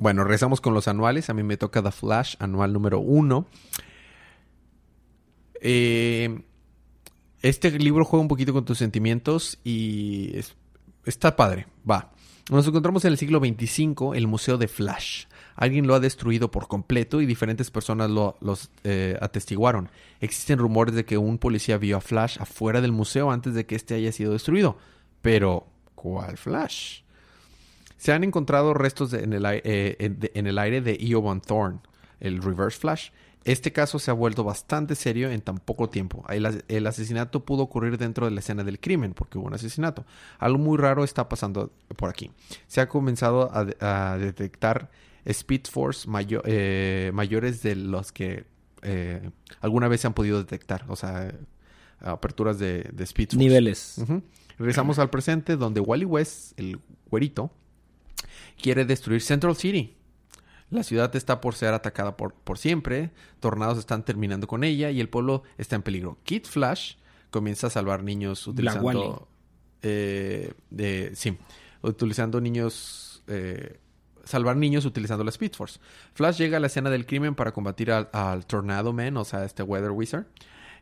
Bueno, 0.00 0.24
regresamos 0.24 0.62
con 0.62 0.72
los 0.72 0.88
anuales. 0.88 1.28
A 1.28 1.34
mí 1.34 1.42
me 1.42 1.58
toca 1.58 1.82
The 1.82 1.90
Flash, 1.92 2.36
anual 2.38 2.72
número 2.72 3.00
uno. 3.00 3.46
Eh, 5.60 6.42
este 7.42 7.78
libro 7.78 8.06
juega 8.06 8.22
un 8.22 8.28
poquito 8.28 8.54
con 8.54 8.64
tus 8.64 8.78
sentimientos 8.78 9.58
y 9.62 10.32
está 11.04 11.36
padre. 11.36 11.66
Va. 11.88 12.12
Nos 12.50 12.66
encontramos 12.66 13.04
en 13.04 13.12
el 13.12 13.18
siglo 13.18 13.40
XXV, 13.40 14.14
el 14.14 14.26
Museo 14.26 14.56
de 14.56 14.68
Flash. 14.68 15.26
Alguien 15.54 15.86
lo 15.86 15.94
ha 15.94 16.00
destruido 16.00 16.50
por 16.50 16.66
completo 16.66 17.20
y 17.20 17.26
diferentes 17.26 17.70
personas 17.70 18.08
lo 18.08 18.38
los, 18.40 18.70
eh, 18.84 19.18
atestiguaron. 19.20 19.90
Existen 20.22 20.58
rumores 20.58 20.94
de 20.94 21.04
que 21.04 21.18
un 21.18 21.36
policía 21.36 21.76
vio 21.76 21.98
a 21.98 22.00
Flash 22.00 22.38
afuera 22.40 22.80
del 22.80 22.92
museo 22.92 23.30
antes 23.30 23.52
de 23.52 23.66
que 23.66 23.74
este 23.74 23.96
haya 23.96 24.12
sido 24.12 24.32
destruido. 24.32 24.78
Pero, 25.20 25.66
¿cuál 25.94 26.38
Flash? 26.38 27.02
Se 28.00 28.12
han 28.12 28.24
encontrado 28.24 28.72
restos 28.72 29.12
en, 29.12 29.34
el, 29.34 29.44
eh, 29.44 29.94
en, 29.98 30.46
el, 30.46 30.58
aire 30.58 30.80
de 30.80 30.96
Io 30.98 31.20
Van 31.20 31.42
Thorn, 31.42 31.82
el 32.18 32.40
Reverse 32.40 32.78
Flash, 32.78 33.10
este 33.44 33.74
caso 33.74 33.98
se 33.98 34.10
ha 34.10 34.14
vuelto 34.14 34.42
bastante 34.42 34.94
serio 34.94 35.30
en 35.30 35.42
tan 35.42 35.58
poco 35.58 35.90
tiempo. 35.90 36.24
El, 36.30 36.86
asesinato 36.86 37.44
pudo 37.44 37.64
ocurrir 37.64 37.98
dentro 37.98 38.24
de 38.24 38.32
la 38.32 38.40
escena 38.40 38.64
del 38.64 38.80
crimen, 38.80 39.12
porque 39.12 39.36
hubo 39.36 39.48
un 39.48 39.52
asesinato. 39.52 40.06
Algo 40.38 40.56
muy 40.56 40.78
raro 40.78 41.04
está 41.04 41.28
pasando 41.28 41.72
por 41.96 42.08
aquí. 42.08 42.30
Se 42.68 42.80
ha 42.80 42.88
comenzado 42.88 43.50
a, 43.52 44.16
detectar 44.16 44.90
Speed 45.26 45.66
Force 45.70 46.08
eh, 46.46 47.10
mayores 47.12 47.62
de 47.62 47.76
los 47.76 48.12
que 48.12 48.46
eh, 48.80 49.28
alguna 49.60 49.88
vez 49.88 50.00
se 50.00 50.06
han 50.06 50.14
podido 50.14 50.38
detectar. 50.38 50.86
O 50.88 50.96
sea, 50.96 51.34
aperturas 52.00 52.58
de, 52.58 52.90
Speed 53.00 53.28
Force. 53.32 53.36
Niveles. 53.36 54.02
Regresamos 54.56 54.98
al 54.98 55.10
presente, 55.10 55.58
donde 55.58 55.80
Wally 55.80 56.06
West, 56.06 56.58
el 56.58 56.80
güerito, 57.10 57.50
quiere 58.60 58.84
destruir 58.84 59.22
Central 59.22 59.56
City 59.56 59.96
la 60.70 60.84
ciudad 60.84 61.14
está 61.16 61.40
por 61.40 61.54
ser 61.56 61.74
atacada 61.74 62.16
por, 62.16 62.32
por 62.32 62.56
siempre, 62.56 63.10
tornados 63.40 63.78
están 63.78 64.04
terminando 64.04 64.46
con 64.46 64.62
ella 64.62 64.90
y 64.90 65.00
el 65.00 65.08
pueblo 65.08 65.42
está 65.58 65.74
en 65.74 65.82
peligro. 65.82 66.18
Kid 66.22 66.44
Flash 66.44 66.94
comienza 67.30 67.66
a 67.66 67.70
salvar 67.70 68.04
niños 68.04 68.46
utilizando... 68.46 69.28
Eh, 69.82 70.52
sí, 71.14 71.36
utilizando 71.82 72.40
niños... 72.40 73.22
Eh, 73.26 73.80
salvar 74.24 74.56
niños 74.56 74.84
utilizando 74.84 75.24
la 75.24 75.30
Speed 75.30 75.54
Force. 75.54 75.80
Flash 76.14 76.38
llega 76.38 76.58
a 76.58 76.60
la 76.60 76.68
escena 76.68 76.88
del 76.88 77.04
crimen 77.04 77.34
para 77.34 77.52
combatir 77.52 77.90
al, 77.90 78.46
Tornado 78.46 78.92
Man, 78.92 79.16
o 79.16 79.24
sea, 79.24 79.44
este 79.44 79.64
Weather 79.64 79.90
Wizard. 79.90 80.26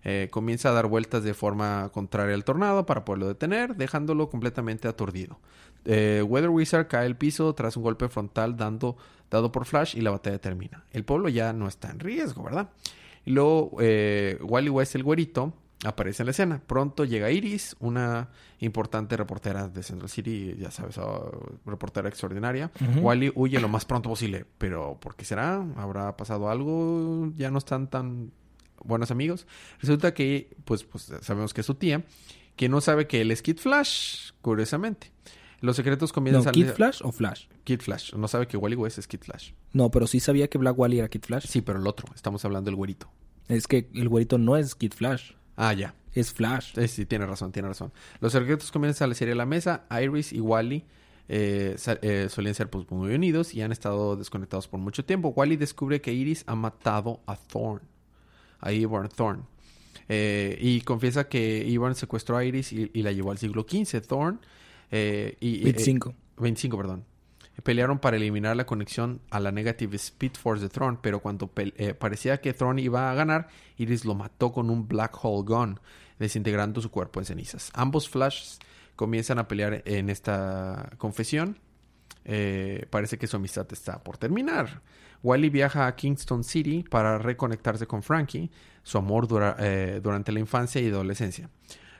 Eh, 0.05 0.29
comienza 0.31 0.71
a 0.71 0.73
dar 0.73 0.87
vueltas 0.87 1.25
de 1.25 1.35
forma 1.35 1.91
contraria 1.93 2.35
al 2.35 2.45
tornado 2.45 2.87
para 2.87 3.05
poderlo 3.05 3.29
detener, 3.29 3.77
dejándolo 3.77 4.29
completamente 4.29 4.89
aturdido. 4.89 5.39
Weather 5.85 6.51
Wizard 6.51 6.87
cae 6.87 7.07
al 7.07 7.17
piso 7.17 7.55
tras 7.55 7.77
un 7.77 7.83
golpe 7.83 8.09
frontal 8.09 8.57
dando 8.57 8.99
dado 9.31 9.53
por 9.53 9.65
Flash 9.65 9.97
y 9.97 10.01
la 10.01 10.11
batalla 10.11 10.39
termina. 10.39 10.85
El 10.91 11.05
pueblo 11.05 11.29
ya 11.29 11.53
no 11.53 11.69
está 11.69 11.91
en 11.91 12.01
riesgo, 12.01 12.43
¿verdad? 12.43 12.71
Y 13.25 13.31
luego 13.33 13.73
eh, 13.81 14.39
Wally 14.43 14.71
West, 14.71 14.95
el 14.95 15.03
güerito, 15.03 15.53
aparece 15.85 16.23
en 16.23 16.27
la 16.27 16.31
escena. 16.31 16.63
Pronto 16.67 17.05
llega 17.05 17.31
Iris, 17.31 17.77
una 17.79 18.29
importante 18.61 19.17
reportera 19.17 19.69
de 19.69 19.83
Central 19.83 20.09
City, 20.09 20.57
ya 20.59 20.71
sabes, 20.71 20.99
oh, 20.99 21.59
reportera 21.67 22.09
extraordinaria. 22.09 22.71
Wally 23.01 23.33
huye 23.35 23.61
lo 23.61 23.69
más 23.69 23.85
pronto 23.85 24.09
posible, 24.09 24.47
pero 24.57 24.99
¿por 24.99 25.15
qué 25.15 25.25
será? 25.25 25.65
¿Habrá 25.77 26.17
pasado 26.17 26.51
algo? 26.51 27.31
¿Ya 27.37 27.51
no 27.51 27.59
están 27.59 27.89
tan 27.89 28.33
buenos 28.85 29.11
amigos? 29.11 29.47
Resulta 29.81 30.15
que, 30.15 30.57
pues, 30.65 30.85
pues 30.85 31.13
sabemos 31.23 31.55
que 31.55 31.61
es 31.61 31.67
su 31.67 31.75
tía, 31.75 32.05
que 32.57 32.69
no 32.69 32.81
sabe 32.81 33.07
que 33.07 33.21
él 33.21 33.31
es 33.31 33.43
Kid 33.43 33.59
Flash, 33.59 34.33
curiosamente. 34.41 35.13
Los 35.61 35.77
secretos 35.77 36.13
comienzan 36.13 36.45
no, 36.45 36.53
¿Kid 36.53 36.69
Flash 36.69 37.01
o 37.03 37.11
Flash? 37.11 37.47
Kid 37.65 37.81
Flash. 37.81 38.15
No 38.15 38.29
sabe 38.29 38.47
que 38.47 38.57
Wally 38.57 38.77
West 38.77 38.99
es 38.99 39.09
Kid 39.09 39.21
Flash. 39.23 39.53
No, 39.73 39.91
pero 39.91 40.07
sí 40.07 40.21
sabía 40.21 40.49
que 40.49 40.59
Black 40.59 40.79
Wally 40.79 41.01
era 41.01 41.09
Kid 41.09 41.23
Flash. 41.23 41.47
Sí, 41.47 41.63
pero 41.63 41.81
el 41.81 41.87
otro. 41.87 42.07
Estamos 42.15 42.45
hablando 42.45 42.69
del 42.71 42.77
güerito. 42.77 43.11
Es 43.49 43.67
que 43.67 43.89
el 43.95 44.09
güerito 44.09 44.39
no 44.39 44.57
es 44.57 44.75
Kid 44.75 44.93
Flash. 44.93 45.33
Ah, 45.57 45.73
ya. 45.73 45.95
Es 46.15 46.33
Flash. 46.33 46.79
Eh, 46.79 46.87
sí, 46.87 47.07
tiene 47.07 47.27
razón, 47.27 47.51
tiene 47.51 47.69
razón. 47.69 47.93
Los 48.21 48.33
secretos 48.33 48.71
comienzan 48.71 49.11
a 49.11 49.15
serie 49.15 49.33
a 49.33 49.37
la 49.37 49.47
mesa. 49.47 49.85
Iris 49.91 50.33
y 50.33 50.41
Wally 50.41 50.85
eh, 51.29 51.77
eh, 52.03 52.29
solían 52.31 52.55
ser 52.55 52.71
pues, 52.71 52.89
muy 52.91 53.15
unidos 53.15 53.53
y 53.53 53.63
han 53.63 53.73
estado 53.73 54.17
desconectados 54.17 54.69
por 54.69 54.79
mucho 54.79 55.05
tiempo. 55.05 55.29
Wally 55.31 55.57
descubre 55.57 56.01
que 56.01 56.13
Iris 56.13 56.45
ha 56.47 56.55
matado 56.55 57.21
a 57.27 57.37
Thorn. 57.37 57.83
A 58.61 58.73
Ivan 58.73 59.09
Thorn. 59.09 59.45
y 60.09 60.81
confiesa 60.83 61.29
que 61.29 61.65
Ivan 61.67 61.95
secuestró 61.95 62.37
a 62.37 62.45
Iris 62.45 62.73
y, 62.73 62.91
y 62.93 63.03
la 63.03 63.13
llevó 63.13 63.31
al 63.31 63.39
siglo 63.39 63.67
XV. 63.69 64.01
Thorn 64.07 64.41
eh, 64.91 65.37
y, 65.41 65.65
25. 65.65 66.15
25, 66.39 66.77
eh, 66.77 66.79
perdón. 66.79 67.05
Pelearon 67.63 67.99
para 67.99 68.17
eliminar 68.17 68.57
la 68.57 68.67
conexión 68.67 69.21
a 69.31 69.41
la 69.41 69.51
Negative 69.51 69.97
Speed 69.97 70.35
Force 70.35 70.63
de 70.63 70.69
Throne, 70.69 70.99
pero 71.03 71.21
cuando 71.21 71.51
eh, 71.57 71.93
parecía 71.93 72.41
que 72.41 72.55
Throne 72.55 72.81
iba 72.81 73.11
a 73.11 73.15
ganar, 73.15 73.49
Iris 73.77 74.05
lo 74.05 74.15
mató 74.15 74.53
con 74.53 74.71
un 74.71 74.87
Black 74.87 75.19
Hole 75.23 75.45
Gun, 75.45 75.81
desintegrando 76.21 76.81
su 76.81 76.91
cuerpo 76.91 77.19
en 77.19 77.27
cenizas. 77.27 77.71
Ambos 77.75 78.09
Flashes 78.09 78.61
comienzan 78.95 79.41
a 79.41 79.49
pelear 79.49 79.83
en 79.87 80.09
esta 80.09 80.91
confesión. 80.99 81.59
parece 82.91 83.19
que 83.19 83.27
su 83.27 83.37
amistad 83.37 83.67
está 83.73 84.05
por 84.05 84.19
terminar. 84.19 84.81
Wally 85.23 85.51
viaja 85.51 85.87
a 85.87 85.95
Kingston 85.95 86.45
City 86.45 86.85
para 86.89 87.19
reconectarse 87.19 87.87
con 87.87 88.03
Frankie, 88.03 88.51
su 88.83 88.99
amor 88.99 89.27
durante 89.29 90.33
la 90.33 90.41
infancia 90.41 90.81
y 90.81 90.89
adolescencia. 90.89 91.51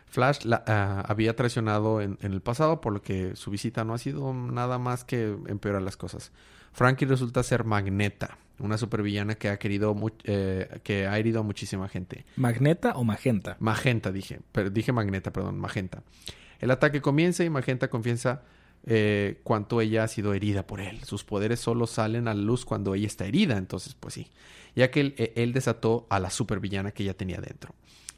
Flash 0.07 0.45
la, 0.45 0.65
ah, 0.67 1.05
había 1.07 1.37
traicionado 1.37 2.01
en, 2.01 2.19
el 2.23 2.41
pasado, 2.41 2.81
por 2.81 2.93
lo 2.93 3.03
que 3.03 3.37
su 3.37 3.51
visita 3.51 3.85
no 3.85 3.93
ha 3.93 3.99
sido 3.99 4.33
nada 4.33 4.79
más 4.79 5.05
que 5.05 5.37
empeorar 5.47 5.83
las 5.83 5.97
cosas. 5.97 6.33
Frankie 6.73 7.05
resulta 7.05 7.43
ser 7.43 7.65
Magneta, 7.65 8.39
una 8.59 8.79
supervillana 8.79 9.35
que 9.35 9.51
ha 9.51 9.59
querido 9.59 9.95
eh, 10.25 10.81
que 10.83 11.07
ha 11.07 11.19
herido 11.19 11.41
a 11.41 11.43
muchísima 11.43 11.89
gente. 11.89 12.25
¿Magneta 12.37 12.93
o 12.97 13.05
Magenta? 13.05 13.57
Magenta 13.61 14.11
dije, 14.11 14.41
pero 14.53 14.71
dije 14.71 14.93
Magneta, 14.93 15.33
perdón, 15.33 15.59
Magenta. 15.59 16.03
El 16.59 16.71
ataque 16.71 17.01
comienza 17.01 17.45
y 17.45 17.51
Magenta 17.51 17.89
confiesa 17.89 18.43
eh, 18.89 19.41
cuánto 19.45 19.81
ella 19.81 20.05
ha 20.05 20.09
sido 20.09 20.35
herida 20.35 20.67
por 20.67 20.81
él. 20.81 21.05
Sus 21.05 21.23
poderes 21.23 21.61
solo 21.61 21.87
salen 21.87 22.27
a 22.27 22.35
la 22.35 22.43
luz 22.43 22.65
cuando 22.65 22.95
ella 22.95 23.07
está 23.07 23.27
herida, 23.27 23.57
entonces 23.57 23.95
pues 23.95 24.15
sí, 24.15 24.29
ya 24.75 24.91
que 24.91 25.01
él, 25.01 25.33
él 25.37 25.53
desató 25.53 26.07
a 26.09 26.19
la 26.19 26.31
supervillana 26.31 26.93
que 26.93 27.03
ella 27.03 27.15
tenía 27.15 27.41
dentro. 27.41 27.75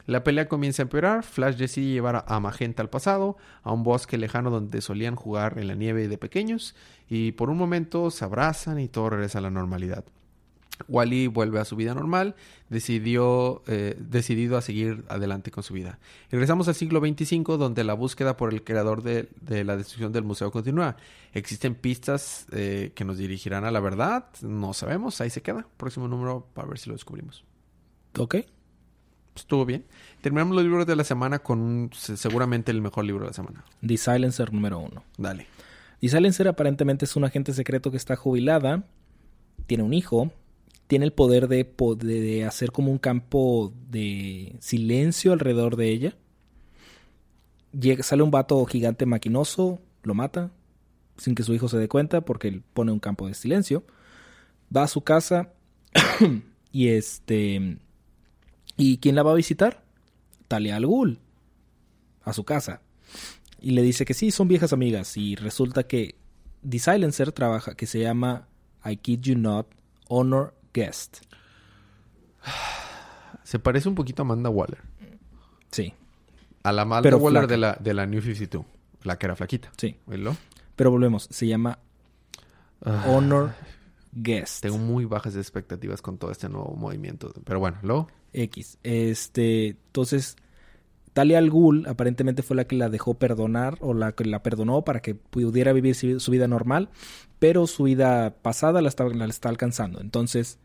La 0.07 0.23
pelea 0.23 0.47
comienza 0.47 0.81
a 0.81 0.85
empeorar, 0.85 1.23
Flash 1.23 1.57
decide 1.57 1.91
llevar 1.91 2.25
a 2.27 2.39
Magenta 2.39 2.81
al 2.81 2.89
pasado, 2.89 3.37
a 3.63 3.71
un 3.71 3.83
bosque 3.83 4.17
lejano 4.17 4.49
donde 4.49 4.81
solían 4.81 5.15
jugar 5.15 5.59
en 5.59 5.67
la 5.67 5.75
nieve 5.75 6.07
de 6.07 6.17
pequeños, 6.17 6.75
y 7.07 7.33
por 7.33 7.49
un 7.49 7.57
momento 7.57 8.09
se 8.09 8.25
abrazan 8.25 8.79
y 8.79 8.87
todo 8.87 9.11
regresa 9.11 9.39
a 9.39 9.41
la 9.41 9.51
normalidad. 9.51 10.05
Wally 10.87 11.27
vuelve 11.27 11.59
a 11.59 11.65
su 11.65 11.75
vida 11.75 11.93
normal, 11.93 12.35
decidió, 12.69 13.63
eh, 13.67 13.95
decidido 13.99 14.57
a 14.57 14.61
seguir 14.61 15.03
adelante 15.09 15.51
con 15.51 15.63
su 15.63 15.73
vida. 15.73 15.99
regresamos 16.29 16.67
al 16.67 16.75
siglo 16.75 16.99
XXV, 16.99 17.57
donde 17.57 17.83
la 17.83 17.93
búsqueda 17.93 18.37
por 18.37 18.53
el 18.53 18.63
creador 18.63 19.03
de, 19.03 19.29
la 19.63 19.77
destrucción 19.77 20.11
del 20.11 20.23
museo 20.23 20.51
continúa. 20.51 20.97
¿Existen 21.33 21.75
pistas 21.75 22.45
eh, 22.51 22.91
que 22.95 23.05
nos 23.05 23.17
dirigirán 23.17 23.65
a 23.65 23.71
la 23.71 23.79
verdad? 23.79 24.25
No 24.41 24.73
sabemos, 24.73 25.21
ahí 25.21 25.29
se 25.29 25.41
queda. 25.41 25.67
Próximo 25.77 26.07
número 26.07 26.47
para 26.53 26.67
ver 26.67 26.77
si 26.77 26.89
lo 26.89 26.95
descubrimos. 26.95 27.43
Ok 28.17 28.35
estuvo 29.35 29.65
bien. 29.65 29.85
Terminamos 30.21 30.55
los 30.55 30.63
libros 30.63 30.85
de 30.85 30.95
la 30.95 31.03
semana 31.03 31.39
con 31.39 31.89
seguramente 31.93 32.71
el 32.71 32.81
mejor 32.81 33.05
libro 33.05 33.23
de 33.23 33.27
la 33.27 33.33
semana. 33.33 33.63
The 33.85 33.97
Silencer 33.97 34.53
número 34.53 34.79
uno. 34.79 35.03
Dale. 35.17 35.47
The 35.99 36.09
Silencer 36.09 36.47
aparentemente 36.47 37.05
es 37.05 37.15
un 37.15 37.23
agente 37.23 37.53
secreto 37.53 37.91
que 37.91 37.97
está 37.97 38.15
jubilada, 38.15 38.83
tiene 39.67 39.83
un 39.83 39.93
hijo, 39.93 40.31
tiene 40.91 41.05
el 41.05 41.13
poder 41.13 41.47
de, 41.47 41.65
de 42.03 42.43
hacer 42.43 42.73
como 42.73 42.91
un 42.91 42.97
campo 42.97 43.71
de 43.89 44.57
silencio 44.59 45.31
alrededor 45.31 45.77
de 45.77 45.87
ella. 45.87 46.17
Llega, 47.71 48.03
sale 48.03 48.23
un 48.23 48.29
vato 48.29 48.65
gigante 48.65 49.05
maquinoso, 49.05 49.79
lo 50.03 50.15
mata, 50.15 50.51
sin 51.15 51.33
que 51.33 51.43
su 51.43 51.53
hijo 51.53 51.69
se 51.69 51.77
dé 51.77 51.87
cuenta 51.87 52.19
porque 52.19 52.49
él 52.49 52.61
pone 52.73 52.91
un 52.91 52.99
campo 52.99 53.25
de 53.25 53.35
silencio. 53.35 53.85
Va 54.75 54.83
a 54.83 54.89
su 54.89 54.99
casa 54.99 55.53
y 56.73 56.89
este 56.89 57.77
¿Y 58.75 58.97
quién 58.97 59.15
la 59.15 59.23
va 59.23 59.31
a 59.31 59.35
visitar? 59.35 59.85
Talia 60.49 60.75
al 60.75 61.19
a 62.25 62.33
su 62.33 62.43
casa. 62.43 62.81
Y 63.61 63.71
le 63.71 63.81
dice 63.81 64.03
que 64.03 64.13
sí, 64.13 64.29
son 64.29 64.49
viejas 64.49 64.73
amigas. 64.73 65.15
Y 65.15 65.35
resulta 65.35 65.83
que 65.83 66.15
The 66.69 66.79
Silencer 66.79 67.31
trabaja, 67.31 67.75
que 67.75 67.87
se 67.87 67.99
llama 67.99 68.49
I 68.83 68.97
Kid 68.97 69.21
You 69.21 69.37
Not, 69.37 69.67
Honor 70.09 70.53
Guest. 70.73 71.21
Se 73.43 73.59
parece 73.59 73.89
un 73.89 73.95
poquito 73.95 74.21
a 74.21 74.25
Amanda 74.25 74.49
Waller. 74.49 74.81
Sí. 75.71 75.93
A 76.63 76.71
la 76.71 76.83
Amanda 76.83 77.15
Waller 77.15 77.47
de 77.47 77.57
la, 77.57 77.77
de 77.79 77.93
la 77.93 78.05
New 78.05 78.21
52. 78.21 78.65
La 79.03 79.17
que 79.17 79.25
era 79.25 79.35
flaquita. 79.35 79.71
Sí. 79.77 79.97
Pero 80.75 80.91
volvemos. 80.91 81.27
Se 81.31 81.47
llama 81.47 81.79
ah. 82.85 83.05
Honor 83.07 83.53
Guest. 84.11 84.61
Tengo 84.61 84.77
muy 84.77 85.05
bajas 85.05 85.35
expectativas 85.35 86.01
con 86.01 86.17
todo 86.17 86.31
este 86.31 86.49
nuevo 86.49 86.75
movimiento. 86.75 87.33
Pero 87.43 87.59
bueno, 87.59 87.77
luego. 87.81 88.07
X. 88.33 88.77
Este. 88.83 89.69
Entonces. 89.69 90.35
Talia 91.13 91.37
al 91.37 91.49
Ghul 91.49 91.85
aparentemente 91.87 92.41
fue 92.41 92.55
la 92.55 92.65
que 92.65 92.75
la 92.75 92.89
dejó 92.89 93.15
perdonar 93.15 93.77
o 93.81 93.93
la 93.93 94.13
que 94.13 94.25
la 94.25 94.43
perdonó 94.43 94.83
para 94.83 95.01
que 95.01 95.15
pudiera 95.15 95.73
vivir 95.73 95.95
su 95.95 96.31
vida 96.31 96.47
normal, 96.47 96.89
pero 97.39 97.67
su 97.67 97.83
vida 97.83 98.35
pasada 98.41 98.81
la 98.81 98.89
está, 98.89 99.05
la 99.09 99.25
está 99.25 99.49
alcanzando. 99.49 99.99
Entonces, 99.99 100.57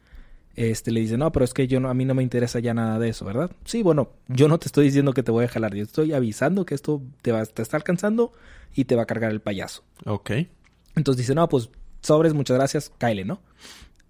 este 0.55 0.91
le 0.91 1.01
dice, 1.01 1.19
no, 1.19 1.33
pero 1.33 1.45
es 1.45 1.53
que 1.53 1.67
yo 1.67 1.81
no, 1.81 1.91
a 1.91 1.95
mí 1.95 2.05
no 2.05 2.15
me 2.15 2.23
interesa 2.23 2.61
ya 2.61 2.75
nada 2.75 2.99
de 2.99 3.09
eso, 3.11 3.25
¿verdad? 3.25 3.51
Sí, 3.65 3.83
bueno, 3.83 4.11
yo 4.29 4.49
no 4.49 4.59
te 4.59 4.67
estoy 4.67 4.87
diciendo 4.87 5.13
que 5.13 5.23
te 5.23 5.31
voy 5.31 5.45
a 5.45 5.49
jalar, 5.49 5.75
yo 5.75 5.83
estoy 5.83 6.13
avisando 6.13 6.65
que 6.65 6.75
esto 6.75 7.03
te, 7.23 7.33
va, 7.33 7.45
te 7.45 7.63
está 7.63 7.77
alcanzando 7.77 8.33
y 8.75 8.85
te 8.85 8.97
va 8.97 9.03
a 9.03 9.07
cargar 9.07 9.33
el 9.33 9.41
payaso. 9.41 9.85
Ok. 10.05 10.31
Entonces 10.95 11.19
dice, 11.19 11.35
no, 11.35 11.49
pues 11.49 11.71
sobres, 12.01 12.35
muchas 12.35 12.57
gracias, 12.57 12.91
Kyle, 12.99 13.27
¿no? 13.27 13.41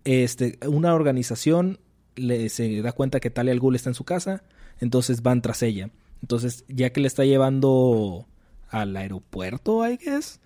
Este, 0.05 0.59
una 0.66 0.94
organización 0.94 1.81
le, 2.14 2.49
se 2.49 2.81
da 2.81 2.92
cuenta 2.92 3.18
que 3.20 3.31
Talia 3.31 3.53
al 3.53 3.59
Ghul 3.59 3.75
está 3.75 3.90
en 3.90 3.94
su 3.94 4.05
casa, 4.05 4.44
entonces 4.79 5.22
van 5.22 5.42
tras 5.42 5.62
ella. 5.62 5.90
Entonces, 6.22 6.64
ya 6.68 6.90
que 6.90 7.00
le 7.00 7.09
está 7.09 7.24
llevando 7.24 8.26
al 8.68 8.96
aeropuerto, 8.96 9.88
I 9.88 9.96
guess, 9.96 10.40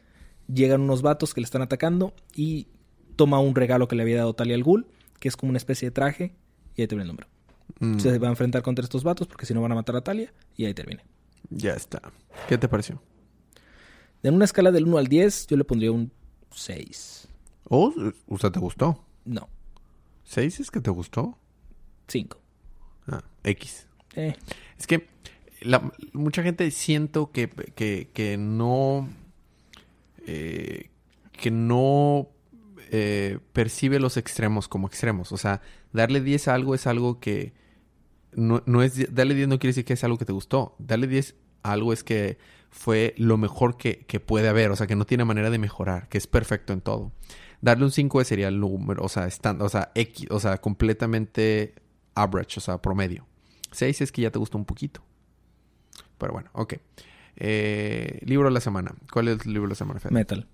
llegan 0.53 0.83
unos 0.83 1.03
vatos 1.03 1.35
que 1.35 1.41
le 1.41 1.45
están 1.45 1.63
atacando 1.63 2.13
y 2.35 2.69
toma 3.17 3.39
un 3.41 3.55
regalo 3.55 3.89
que 3.89 3.97
le 3.97 4.03
había 4.03 4.19
dado 4.19 4.35
Talia 4.35 4.55
al 4.55 4.65
Ghul, 4.65 4.87
que 5.19 5.29
es 5.29 5.37
como 5.37 5.51
una 5.51 5.59
especie 5.59 5.89
de 5.89 5.93
traje, 5.93 6.35
y 6.75 6.83
ahí 6.83 6.89
termina 6.89 7.05
el 7.05 7.09
número. 7.09 7.29
Mm. 7.79 7.99
Se 7.99 8.19
va 8.19 8.29
a 8.29 8.31
enfrentar 8.31 8.63
contra 8.63 8.83
estos 8.83 9.05
vatos 9.05 9.27
porque 9.27 9.47
si 9.47 9.55
no 9.55 9.63
van 9.63 9.73
a 9.73 9.75
matar 9.75 9.97
a 9.97 10.01
Talia, 10.03 10.33
y 10.57 10.65
ahí 10.65 10.75
termina. 10.75 11.03
Ya 11.51 11.75
está. 11.75 12.01
¿Qué 12.49 12.59
te 12.59 12.69
pareció? 12.69 13.03
En 14.23 14.35
una 14.35 14.45
escala 14.45 14.71
del 14.71 14.87
1 14.87 14.99
al 14.99 15.07
10, 15.07 15.47
yo 15.47 15.57
le 15.57 15.65
pondría 15.65 15.93
un 15.93 16.13
6. 16.51 17.29
¿Oh? 17.69 17.95
¿O 18.29 18.39
sea, 18.39 18.51
te 18.51 18.59
gustó? 18.59 19.05
No. 19.25 19.49
¿6 20.29 20.61
es 20.61 20.71
que 20.71 20.81
te 20.81 20.91
gustó? 20.91 21.39
5. 22.09 22.39
Ah, 23.09 23.23
X. 23.45 23.87
Eh. 24.15 24.35
Es 24.79 24.87
que 24.87 25.07
mucha 26.13 26.43
gente 26.43 26.71
siento 26.71 27.31
que, 27.33 27.49
que, 27.49 28.37
no... 28.39 29.09
Eh, 30.27 30.91
que 31.33 31.51
no 31.51 32.29
eh, 32.91 33.39
percibe 33.53 33.99
los 33.99 34.17
extremos 34.17 34.69
como 34.69 34.87
extremos. 34.87 35.33
O 35.33 35.37
sea, 35.37 35.63
darle 35.93 36.21
10 36.21 36.49
a 36.49 36.55
algo 36.55 36.75
es 36.75 36.87
algo 36.87 37.21
que... 37.21 37.53
No, 38.33 38.63
no 38.67 38.83
es... 38.83 39.15
Darle 39.15 39.35
10 39.35 39.49
no 39.49 39.59
quiere 39.59 39.71
decir 39.71 39.85
que 39.85 39.95
es 39.95 40.05
algo 40.05 40.19
que 40.19 40.25
te 40.25 40.33
gustó. 40.33 40.75
Darle 40.79 41.07
10 41.07 41.35
a 41.63 41.73
algo 41.73 41.93
es 41.93 42.05
que 42.05 42.39
fue 42.71 43.15
lo 43.17 43.37
mejor 43.37 43.77
que, 43.77 44.05
que 44.07 44.21
puede 44.21 44.49
haber. 44.49 44.71
O 44.71 44.77
sea, 44.77 44.87
que 44.87 44.97
no 44.97 45.07
tiene 45.07 45.25
manera 45.25 45.51
de 45.51 45.59
mejorar. 45.59 46.09
Que 46.09 46.19
es 46.19 46.27
perfecto 46.27 46.73
en 46.73 46.81
todo. 46.81 47.13
Darle 47.61 47.85
un 47.85 47.91
5 47.91 48.25
sería 48.25 48.49
el 48.49 48.59
número, 48.59 49.05
o 49.05 49.09
sea, 49.09 49.27
stand, 49.27 49.61
o 49.61 49.69
sea, 49.69 49.93
X, 49.95 50.29
o 50.31 50.41
sea, 50.41 50.59
completamente 50.59 51.75
average, 52.15 52.59
o 52.59 52.61
sea, 52.61 52.81
promedio. 52.81 53.27
6 53.73 54.01
es 54.01 54.13
que 54.13 54.23
ya 54.23 54.31
te 54.31 54.39
gustó 54.39 54.57
un 54.57 54.65
poquito. 54.65 55.03
Pero 56.21 56.35
bueno, 56.35 56.51
ok. 56.53 56.75
Eh, 57.37 58.21
libro 58.23 58.49
de 58.49 58.55
la 58.55 58.61
semana. 58.61 58.95
¿Cuál 59.11 59.29
es 59.29 59.47
el 59.47 59.55
libro 59.55 59.67
de 59.67 59.71
la 59.71 59.75
semana, 59.75 60.01
Metal. 60.11 60.47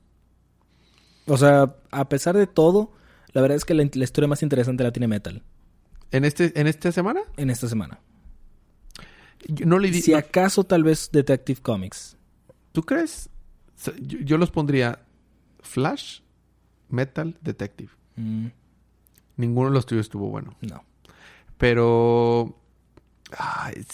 O 1.27 1.37
sea, 1.37 1.75
a 1.91 2.09
pesar 2.09 2.37
de 2.37 2.47
todo, 2.47 2.93
la 3.33 3.43
verdad 3.43 3.57
es 3.57 3.65
que 3.65 3.75
la, 3.75 3.83
historia 3.83 4.29
más 4.29 4.43
interesante 4.43 4.85
la 4.85 4.93
tiene 4.93 5.09
Metal. 5.09 5.43
¿En, 6.13 6.25
este, 6.25 6.59
¿En 6.59 6.69
esta 6.69 6.93
semana? 6.93 7.21
En 7.37 7.51
esta 7.51 7.69
semana. 7.69 7.99
no 9.65 9.81
le 9.81 9.93
Si 9.93 10.15
acaso, 10.15 10.65
tal 10.65 10.85
vez 10.85 11.11
Detective 11.13 11.61
Comics. 11.61 12.17
¿Tú 12.71 12.83
crees? 12.83 13.29
Yo, 14.01 14.39
los 14.39 14.53
pondría 14.53 15.01
Flash, 15.61 16.21
Metal, 16.89 17.37
Detective. 17.41 17.91
Mm. 18.15 18.47
Ninguno 19.37 19.71
de 19.71 19.75
los 19.75 19.85
tuyos 19.85 20.07
estuvo 20.07 20.31
bueno. 20.31 20.57
No. 20.61 20.85
Pero 21.59 22.57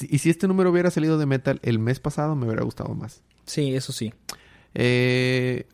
y 0.09 0.19
si 0.19 0.31
este 0.31 0.47
número 0.47 0.71
hubiera 0.71 0.91
salido 0.91 1.19
de 1.19 1.27
Metal 1.27 1.61
el 1.63 1.79
mes 1.79 2.01
pasado, 2.01 2.37
me 2.37 2.47
hubiera 2.47 2.63
gustado 2.63 2.95
más. 2.95 3.23
Sí, 3.47 3.75
eso 3.75 3.93
sí. 3.93 4.13
Eh, 4.75 5.67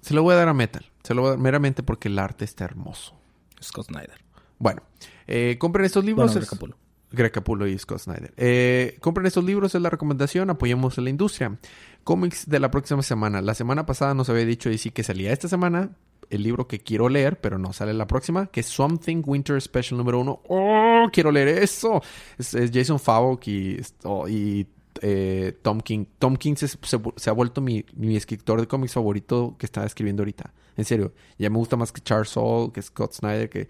se 0.00 0.14
lo 0.14 0.22
voy 0.22 0.34
a 0.34 0.36
dar 0.36 0.48
a 0.48 0.54
Metal. 0.54 0.84
Se 1.02 1.14
lo 1.14 1.22
voy 1.22 1.28
a 1.28 1.30
dar 1.32 1.40
meramente 1.40 1.82
porque 1.82 2.08
el 2.08 2.18
arte 2.18 2.44
está 2.44 2.64
hermoso. 2.64 3.18
Scott 3.62 3.86
Snyder. 3.86 4.22
Bueno, 4.58 4.82
eh, 5.26 5.56
compren 5.58 5.84
estos 5.84 6.04
libros. 6.04 6.32
Bueno, 6.58 6.76
Greg 7.10 7.32
Capullo 7.32 7.66
y 7.66 7.78
Scott 7.78 8.00
Snyder. 8.00 8.32
Eh, 8.36 8.98
compren 9.00 9.26
estos 9.26 9.44
libros, 9.44 9.74
es 9.74 9.82
la 9.82 9.90
recomendación. 9.90 10.50
Apoyemos 10.50 10.98
a 10.98 11.00
la 11.00 11.10
industria. 11.10 11.58
Cómics 12.04 12.48
de 12.48 12.60
la 12.60 12.70
próxima 12.70 13.02
semana. 13.02 13.42
La 13.42 13.54
semana 13.54 13.86
pasada 13.86 14.14
nos 14.14 14.28
había 14.28 14.44
dicho 14.44 14.70
y 14.70 14.78
sí 14.78 14.90
que 14.90 15.02
salía 15.02 15.32
esta 15.32 15.48
semana 15.48 15.90
el 16.32 16.42
libro 16.42 16.66
que 16.66 16.80
quiero 16.80 17.10
leer, 17.10 17.38
pero 17.40 17.58
no 17.58 17.74
sale 17.74 17.92
la 17.92 18.06
próxima, 18.06 18.46
que 18.46 18.60
es 18.60 18.66
Something 18.66 19.22
Winter 19.26 19.60
Special 19.60 19.98
número 19.98 20.18
uno. 20.18 20.40
¡Oh! 20.48 21.08
Quiero 21.12 21.30
leer 21.30 21.48
eso. 21.48 22.00
Es, 22.38 22.56
Jason 22.72 22.98
Favok 22.98 23.46
y, 23.48 23.80
y 24.28 24.66
eh, 25.02 25.58
Tom 25.60 25.80
King. 25.80 26.06
Tom 26.18 26.36
King 26.36 26.54
se, 26.56 27.30
ha 27.30 27.32
vuelto 27.32 27.60
mi, 27.60 27.84
escritor 28.16 28.62
de 28.62 28.66
cómics 28.66 28.94
favorito 28.94 29.56
que 29.58 29.66
está 29.66 29.84
escribiendo 29.84 30.22
ahorita. 30.22 30.54
En 30.78 30.86
serio. 30.86 31.12
Ya 31.38 31.50
me 31.50 31.58
gusta 31.58 31.76
más 31.76 31.92
que 31.92 32.00
Charles 32.00 32.30
Soule, 32.30 32.72
que 32.72 32.80
Scott 32.80 33.12
Snyder, 33.12 33.50
que... 33.50 33.68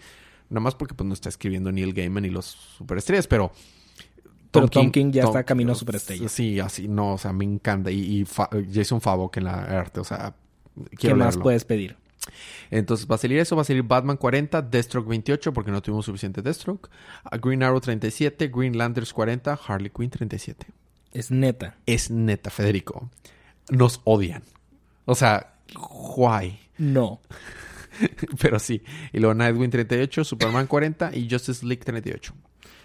Nada 0.48 0.60
más 0.60 0.76
porque 0.76 0.94
pues 0.94 1.06
no 1.06 1.14
está 1.14 1.30
escribiendo 1.30 1.72
Neil 1.72 1.94
Gaiman 1.94 2.24
y 2.24 2.30
los 2.30 2.46
superestrellas, 2.46 3.26
pero... 3.26 3.50
Tom 4.52 4.64
pero 4.64 4.68
King, 4.68 4.80
Tom 4.82 4.90
King 4.92 5.10
ya 5.10 5.24
está 5.24 5.42
camino 5.42 5.72
a 5.72 5.74
superestrella. 5.74 6.28
Sí, 6.28 6.60
así, 6.60 6.86
no, 6.86 7.14
o 7.14 7.18
sea, 7.18 7.32
me 7.32 7.44
encanta. 7.44 7.90
Y, 7.90 8.24
Jason 8.72 9.00
Favok 9.00 9.38
en 9.38 9.44
la 9.44 9.54
arte, 9.54 9.98
o 9.98 10.04
sea, 10.04 10.34
¿Qué 10.98 11.14
más 11.14 11.36
puedes 11.36 11.64
pedir? 11.64 11.96
Entonces 12.70 13.06
va 13.10 13.16
a 13.16 13.18
salir 13.18 13.38
eso, 13.38 13.56
va 13.56 13.62
a 13.62 13.64
salir 13.64 13.82
Batman 13.82 14.16
40, 14.16 14.62
Deathstroke 14.62 15.08
28 15.08 15.52
porque 15.52 15.70
no 15.70 15.82
tuvimos 15.82 16.06
suficiente 16.06 16.42
Deathstroke, 16.42 16.88
Green 17.40 17.62
Arrow 17.62 17.80
37, 17.80 18.48
Green 18.48 18.76
Lanterns 18.76 19.12
40, 19.12 19.58
Harley 19.66 19.90
Quinn 19.90 20.10
37. 20.10 20.66
Es 21.12 21.30
neta. 21.30 21.76
Es 21.86 22.10
neta, 22.10 22.50
Federico. 22.50 23.10
Nos 23.70 24.00
odian. 24.04 24.42
O 25.04 25.14
sea, 25.14 25.54
why? 26.16 26.58
No. 26.78 27.20
Pero 28.40 28.58
sí. 28.58 28.82
Y 29.12 29.18
luego 29.18 29.34
Nightwing 29.34 29.70
38, 29.70 30.24
Superman 30.24 30.66
40 30.66 31.14
y 31.14 31.28
Justice 31.30 31.64
League 31.66 31.84
38. 31.84 32.34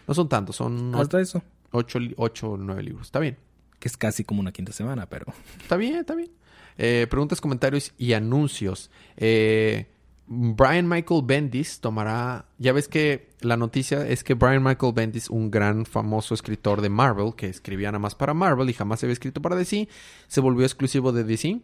No 0.08 0.14
son 0.14 0.30
tantos, 0.30 0.56
son... 0.56 0.94
Hasta 0.96 1.22
eso. 1.22 1.42
8 1.72 2.00
o 2.18 2.58
9 2.58 2.84
libros. 2.84 3.08
Está 3.08 3.20
bien. 3.20 3.38
Que 3.80 3.88
es 3.88 3.98
casi 3.98 4.24
como 4.24 4.40
una 4.40 4.52
quinta 4.52 4.72
semana, 4.72 5.08
pero... 5.08 5.26
Está 5.62 5.78
bien, 5.78 5.96
está 5.96 6.16
bien. 6.16 6.32
Eh, 6.78 7.08
preguntas, 7.10 7.42
comentarios 7.42 7.94
y 7.98 8.14
anuncios. 8.14 8.92
Eh, 9.18 9.88
Brian 10.28 10.88
Michael 10.88 11.22
Bendis 11.24 11.80
tomará. 11.80 12.46
Ya 12.58 12.74
ves 12.74 12.88
que 12.88 13.30
la 13.40 13.56
noticia 13.56 14.08
es 14.08 14.24
que 14.24 14.34
Brian 14.34 14.62
Michael 14.62 14.94
Bendis, 14.94 15.30
un 15.30 15.50
gran 15.50 15.86
famoso 15.86 16.34
escritor 16.34 16.82
de 16.82 16.90
Marvel, 16.90 17.34
que 17.36 17.48
escribía 17.48 17.90
nada 17.90 18.00
más 18.00 18.14
para 18.14 18.34
Marvel 18.34 18.70
y 18.70 18.74
jamás 18.74 19.02
había 19.04 19.14
escrito 19.14 19.42
para 19.42 19.56
DC, 19.56 19.88
se 20.28 20.42
volvió 20.42 20.66
exclusivo 20.66 21.12
de 21.14 21.24
DC 21.24 21.62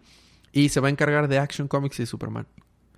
y 0.54 0.70
se 0.70 0.80
va 0.80 0.88
a 0.88 0.92
encargar 0.92 1.28
de 1.28 1.40
Action 1.40 1.68
Comics 1.68 2.00
y 2.00 2.06
Superman. 2.06 2.48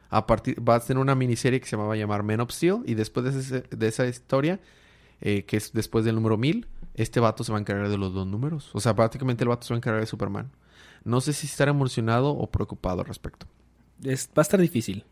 A 0.10 0.28
partir, 0.28 0.58
va 0.67 0.75
a 0.75 0.80
tener 0.80 1.01
una 1.01 1.15
miniserie 1.15 1.60
que 1.60 1.65
se 1.65 1.75
va 1.75 1.91
a 1.91 1.95
llamar 1.95 2.21
Men 2.21 2.41
of 2.41 2.51
Steel 2.51 2.84
y 2.86 2.93
después 2.93 3.49
de, 3.49 3.88
esa 3.88 4.06
historia, 4.06 4.60
eh, 5.21 5.43
que 5.45 5.58
es 5.58 5.73
después 5.73 6.06
del 6.06 6.15
número 6.15 6.38
1000, 6.38 6.67
este 6.93 7.19
vato 7.19 7.43
se 7.43 7.51
va 7.51 7.58
a 7.58 7.62
encargar 7.62 7.89
de 7.89 7.97
los 7.97 8.13
dos 8.13 8.28
números. 8.28 8.69
O 8.73 8.80
sea, 8.80 8.95
prácticamente 8.95 9.43
el 9.43 9.49
vato 9.49 9.65
se 9.65 9.73
va 9.73 9.78
a 9.78 9.80
encargar 9.80 10.01
de 10.01 10.08
Superman. 10.08 10.51
No 11.04 11.21
sé 11.21 11.34
si 11.34 11.47
estar 11.47 11.67
emocionado 11.67 12.32
o 12.32 12.49
preocupado 12.49 13.01
al 13.01 13.08
respecto. 13.08 13.47
Es, 14.04 14.28
va 14.30 14.41
a 14.41 14.41
estar 14.41 14.60
difícil. 14.60 15.06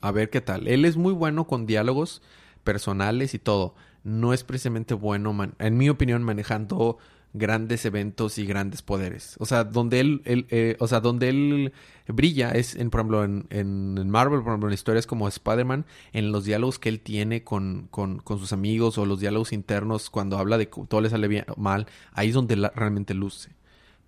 A 0.00 0.10
ver 0.12 0.30
qué 0.30 0.40
tal. 0.40 0.68
Él 0.68 0.84
es 0.84 0.96
muy 0.96 1.12
bueno 1.12 1.46
con 1.46 1.66
diálogos 1.66 2.22
personales 2.64 3.34
y 3.34 3.38
todo. 3.38 3.74
No 4.04 4.32
es 4.32 4.44
precisamente 4.44 4.94
bueno, 4.94 5.36
en 5.58 5.76
mi 5.76 5.88
opinión, 5.88 6.22
manejando 6.22 6.98
grandes 7.32 7.84
eventos 7.84 8.38
y 8.38 8.46
grandes 8.46 8.82
poderes. 8.82 9.36
O 9.38 9.46
sea, 9.46 9.64
donde 9.64 10.00
él, 10.00 10.22
eh, 10.24 10.76
o 10.78 10.88
sea, 10.88 11.00
donde 11.00 11.28
él 11.28 11.72
brilla 12.06 12.50
es, 12.50 12.74
en, 12.74 12.90
por 12.90 13.00
ejemplo, 13.00 13.24
en, 13.24 13.46
en 13.50 14.10
Marvel, 14.10 14.40
por 14.40 14.52
ejemplo, 14.52 14.68
en 14.68 14.74
historias 14.74 15.06
como 15.06 15.28
Spider-Man, 15.28 15.84
en 16.12 16.32
los 16.32 16.44
diálogos 16.44 16.78
que 16.78 16.88
él 16.88 17.00
tiene 17.00 17.44
con, 17.44 17.88
con, 17.90 18.18
con, 18.18 18.38
sus 18.38 18.52
amigos 18.52 18.98
o 18.98 19.06
los 19.06 19.20
diálogos 19.20 19.52
internos 19.52 20.10
cuando 20.10 20.38
habla 20.38 20.58
de 20.58 20.68
que 20.68 20.82
todo 20.88 21.00
le 21.00 21.10
sale 21.10 21.28
bien, 21.28 21.44
mal, 21.56 21.86
ahí 22.12 22.28
es 22.28 22.34
donde 22.34 22.56
realmente 22.74 23.14
luce. 23.14 23.50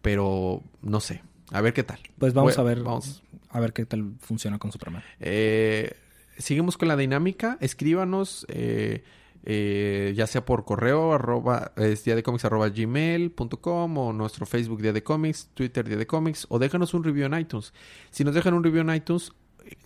Pero, 0.02 0.62
no 0.80 1.00
sé, 1.00 1.22
a 1.50 1.60
ver 1.60 1.72
qué 1.72 1.82
tal. 1.82 1.98
Pues 2.18 2.32
vamos 2.32 2.58
a 2.58 2.62
ver. 2.62 2.82
Vamos. 2.82 3.22
A 3.50 3.60
ver 3.60 3.72
qué 3.72 3.84
tal 3.84 4.14
funciona 4.20 4.58
con 4.58 4.70
Superman. 4.72 5.02
Eh, 5.18 5.94
seguimos 6.38 6.76
con 6.76 6.88
la 6.88 6.96
dinámica. 6.96 7.58
Escríbanos. 7.60 8.46
Eh, 8.48 9.02
eh, 9.42 10.12
ya 10.16 10.26
sea 10.26 10.44
por 10.44 10.64
correo 10.64 11.14
arroba 11.14 11.72
es 11.76 12.04
día 12.04 12.14
de 12.14 12.22
comics 12.22 12.44
arroba 12.44 12.68
gmail.com 12.68 13.98
o 13.98 14.12
nuestro 14.12 14.46
Facebook 14.46 14.82
día 14.82 14.92
de 14.92 15.02
comics, 15.02 15.48
Twitter 15.54 15.88
día 15.88 15.96
de 15.96 16.06
comics 16.06 16.46
o 16.50 16.58
déjanos 16.58 16.92
un 16.94 17.04
review 17.04 17.26
en 17.26 17.38
iTunes. 17.38 17.72
Si 18.10 18.24
nos 18.24 18.34
dejan 18.34 18.54
un 18.54 18.64
review 18.64 18.82
en 18.82 18.94
iTunes, 18.94 19.32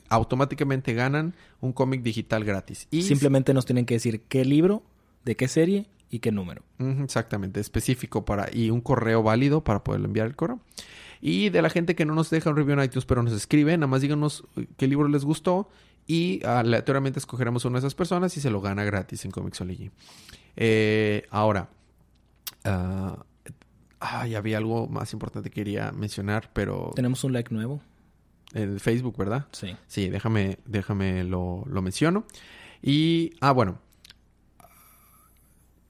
automáticamente 0.08 0.94
ganan 0.94 1.34
un 1.60 1.72
cómic 1.72 2.02
digital 2.02 2.44
gratis. 2.44 2.88
Y 2.90 3.02
simplemente 3.02 3.54
nos 3.54 3.66
tienen 3.66 3.86
que 3.86 3.94
decir 3.94 4.22
qué 4.22 4.44
libro, 4.44 4.82
de 5.24 5.36
qué 5.36 5.48
serie 5.48 5.86
y 6.10 6.18
qué 6.18 6.32
número. 6.32 6.62
Exactamente, 6.78 7.60
específico 7.60 8.24
para 8.24 8.48
y 8.52 8.70
un 8.70 8.80
correo 8.80 9.22
válido 9.22 9.62
para 9.62 9.84
poder 9.84 10.04
enviar 10.04 10.26
el 10.26 10.36
correo. 10.36 10.60
Y 11.20 11.48
de 11.48 11.62
la 11.62 11.70
gente 11.70 11.94
que 11.94 12.04
no 12.04 12.14
nos 12.14 12.28
deja 12.28 12.50
un 12.50 12.56
review 12.56 12.78
en 12.78 12.84
iTunes, 12.84 13.06
pero 13.06 13.22
nos 13.22 13.32
escribe, 13.32 13.76
nada 13.76 13.86
más 13.86 14.02
díganos 14.02 14.44
qué 14.76 14.86
libro 14.86 15.08
les 15.08 15.24
gustó 15.24 15.70
y 16.06 16.44
aleatoriamente 16.44 17.18
escogeremos 17.18 17.64
una 17.64 17.74
de 17.74 17.80
esas 17.80 17.94
personas 17.94 18.36
y 18.36 18.40
se 18.40 18.50
lo 18.50 18.60
gana 18.60 18.84
gratis 18.84 19.24
en 19.24 19.30
Comixology. 19.30 19.90
Eh, 20.56 21.26
ahora, 21.30 21.68
uh, 22.66 23.16
había 24.00 24.58
algo 24.58 24.86
más 24.86 25.12
importante 25.12 25.50
que 25.50 25.54
quería 25.54 25.92
mencionar, 25.92 26.50
pero... 26.52 26.92
Tenemos 26.94 27.24
un 27.24 27.32
like 27.32 27.52
nuevo. 27.54 27.80
En 28.52 28.78
Facebook, 28.78 29.16
¿verdad? 29.16 29.46
Sí. 29.52 29.74
Sí, 29.86 30.08
déjame, 30.08 30.58
déjame 30.66 31.24
lo, 31.24 31.64
lo 31.66 31.82
menciono. 31.82 32.24
Y, 32.82 33.32
ah, 33.40 33.52
bueno, 33.52 33.78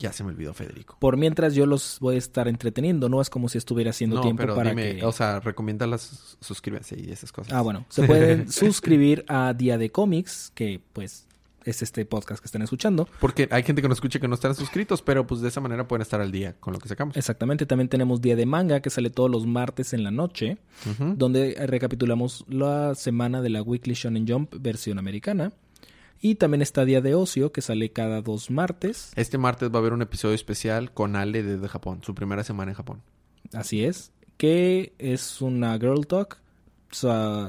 ya 0.05 0.13
se 0.13 0.23
me 0.23 0.31
olvidó, 0.31 0.53
Federico. 0.53 0.99
Por 1.01 1.17
mientras 1.17 1.55
yo 1.55 1.65
los 1.65 1.99
voy 1.99 2.17
a 2.17 2.19
estar 2.19 2.47
entreteniendo, 2.47 3.09
no 3.09 3.23
es 3.23 3.31
como 3.31 3.49
si 3.49 3.57
estuviera 3.57 3.89
haciendo 3.89 4.21
tiempo 4.21 4.55
para 4.55 4.71
dime, 4.71 5.03
O 5.03 5.13
sea, 5.13 5.41
recomiéndalas, 5.41 6.37
suscríbanse 6.41 7.01
y 7.01 7.11
esas 7.11 7.33
cosas. 7.33 7.55
Ah, 7.55 7.63
bueno. 7.63 7.87
Se 7.89 8.03
pueden 8.03 8.51
suscribir 8.53 9.25
a 9.29 9.55
Día 9.55 9.79
de 9.79 9.91
Cómics, 9.91 10.53
que 10.55 10.83
pues 10.93 11.27
es 11.65 11.81
este 11.81 12.05
podcast 12.05 12.43
que 12.43 12.47
están 12.47 12.61
escuchando. 12.61 13.09
Porque 13.19 13.49
hay 13.51 13.63
gente 13.63 13.81
que 13.81 13.89
nos 13.89 13.97
escucha 13.97 14.21
que 14.21 14.29
no 14.29 14.35
están 14.35 14.55
suscritos, 14.55 15.01
pero 15.01 15.27
pues 15.27 15.41
de 15.41 15.49
esa 15.49 15.63
manera 15.63 15.89
pueden 15.89 16.03
estar 16.03 16.21
al 16.21 16.31
día 16.31 16.55
con 16.61 16.75
lo 16.75 16.79
que 16.79 16.89
sacamos. 16.89 17.17
Exactamente. 17.17 17.65
También 17.65 17.89
tenemos 17.89 18.21
Día 18.21 18.37
de 18.37 18.45
Manga, 18.45 18.81
que 18.81 18.91
sale 18.91 19.09
todos 19.09 19.31
los 19.31 19.47
martes 19.47 19.95
en 19.95 20.05
la 20.05 20.11
noche, 20.11 20.59
donde 21.17 21.57
recapitulamos 21.67 22.45
la 22.49 22.95
semana 22.95 23.41
de 23.41 23.49
la 23.49 23.63
Weekly 23.63 23.95
Shonen 23.95 24.29
Jump 24.29 24.55
versión 24.61 24.99
americana. 24.99 25.53
Y 26.25 26.37
también 26.37 26.63
está 26.63 26.87
Día 26.87 27.03
de 27.03 27.15
Ocio, 27.15 27.53
que 27.53 27.61
sale 27.61 27.93
cada 27.93 28.23
dos 28.23 28.51
martes. 28.51 29.13
Este 29.15 29.37
martes 29.37 29.71
va 29.71 29.75
a 29.75 29.79
haber 29.81 29.93
un 29.93 30.01
episodio 30.01 30.35
especial 30.35 30.91
con 30.91 31.17
Ale 31.17 31.43
desde 31.43 31.69
Japón, 31.69 32.01
su 32.03 32.15
primera 32.15 32.43
semana 32.43 32.71
en 32.71 32.77
Japón. 32.79 33.03
Así 33.53 33.85
es. 33.85 34.11
Que 34.39 34.95
es 34.97 35.43
una 35.43 35.79
Girl 35.79 36.07
Talk. 36.07 36.39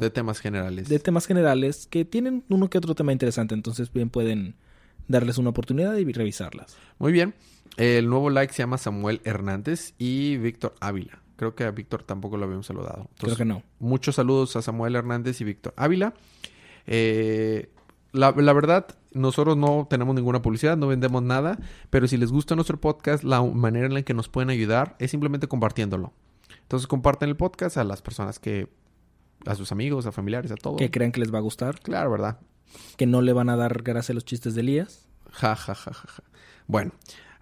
de 0.02 0.10
temas 0.10 0.42
generales. 0.42 0.90
De 0.90 1.00
temas 1.00 1.26
generales 1.26 1.88
que 1.90 2.04
tienen 2.04 2.44
uno 2.50 2.70
que 2.70 2.78
otro 2.78 2.96
tema 2.96 3.14
interesante. 3.14 3.56
Entonces 3.56 3.94
bien 3.94 4.10
pueden 4.10 4.56
darles 5.08 5.38
una 5.38 5.52
oportunidad 5.52 5.96
y 5.96 6.12
revisarlas. 6.12 6.76
Muy 7.00 7.14
bien. 7.14 7.34
El 7.78 8.10
nuevo 8.10 8.30
like 8.30 8.52
se 8.52 8.64
llama 8.64 8.78
Samuel 8.78 9.22
Hernández 9.24 9.94
y 9.98 10.36
Víctor 10.36 10.76
Ávila. 10.82 11.22
Creo 11.38 11.56
que 11.56 11.64
a 11.64 11.72
Víctor 11.72 12.04
tampoco 12.04 12.36
lo 12.36 12.44
habíamos 12.44 12.66
saludado. 12.66 13.10
Creo 13.20 13.38
que 13.38 13.46
no. 13.46 13.64
Muchos 13.80 14.16
saludos 14.16 14.58
a 14.58 14.62
Samuel 14.62 14.98
Hernández 14.98 15.40
y 15.40 15.46
Víctor 15.46 15.74
Ávila. 15.78 16.14
Eh, 16.88 17.70
la, 18.16 18.54
verdad, 18.54 18.88
nosotros 19.12 19.58
no 19.58 19.88
tenemos 19.90 20.16
ninguna 20.16 20.42
publicidad, 20.42 20.78
no 20.78 20.88
vendemos 20.88 21.22
nada, 21.22 21.60
pero 21.90 22.08
si 22.08 22.18
les 22.18 22.32
gusta 22.32 22.56
nuestro 22.56 22.80
podcast, 22.80 23.24
la 23.24 23.42
manera 23.42 23.86
en 23.86 23.94
la 23.94 24.02
que 24.04 24.14
nos 24.14 24.30
pueden 24.30 24.50
ayudar 24.50 24.96
es 25.00 25.12
simplemente 25.12 25.48
compartiéndolo. 25.48 26.14
Entonces 26.62 26.88
comparten 26.88 27.30
el 27.30 27.36
podcast 27.36 27.78
a 27.78 27.84
las 27.84 28.02
personas 28.02 28.40
que, 28.40 28.70
a 29.46 29.56
sus 29.56 29.72
amigos, 29.72 30.06
a 30.06 30.12
familiares, 30.12 30.52
a 30.52 30.56
todos. 30.56 30.78
Que 30.78 30.90
crean 30.90 31.12
que 31.12 31.20
les 31.20 31.34
va 31.34 31.40
a 31.40 31.42
gustar. 31.42 31.80
Claro, 31.80 32.12
¿verdad? 32.12 32.40
Que 32.98 33.06
no 33.06 33.22
le 33.22 33.34
van 33.34 33.50
a 33.50 33.56
dar 33.56 33.84
gracia 33.84 34.14
a 34.14 34.16
los 34.16 34.26
chistes 34.26 34.56
de 34.56 34.62
Elías. 34.62 35.08
Ja, 35.32 35.56
ja, 35.56 35.76
ja, 35.76 35.94
ja. 35.94 36.24
Bueno, 36.68 36.92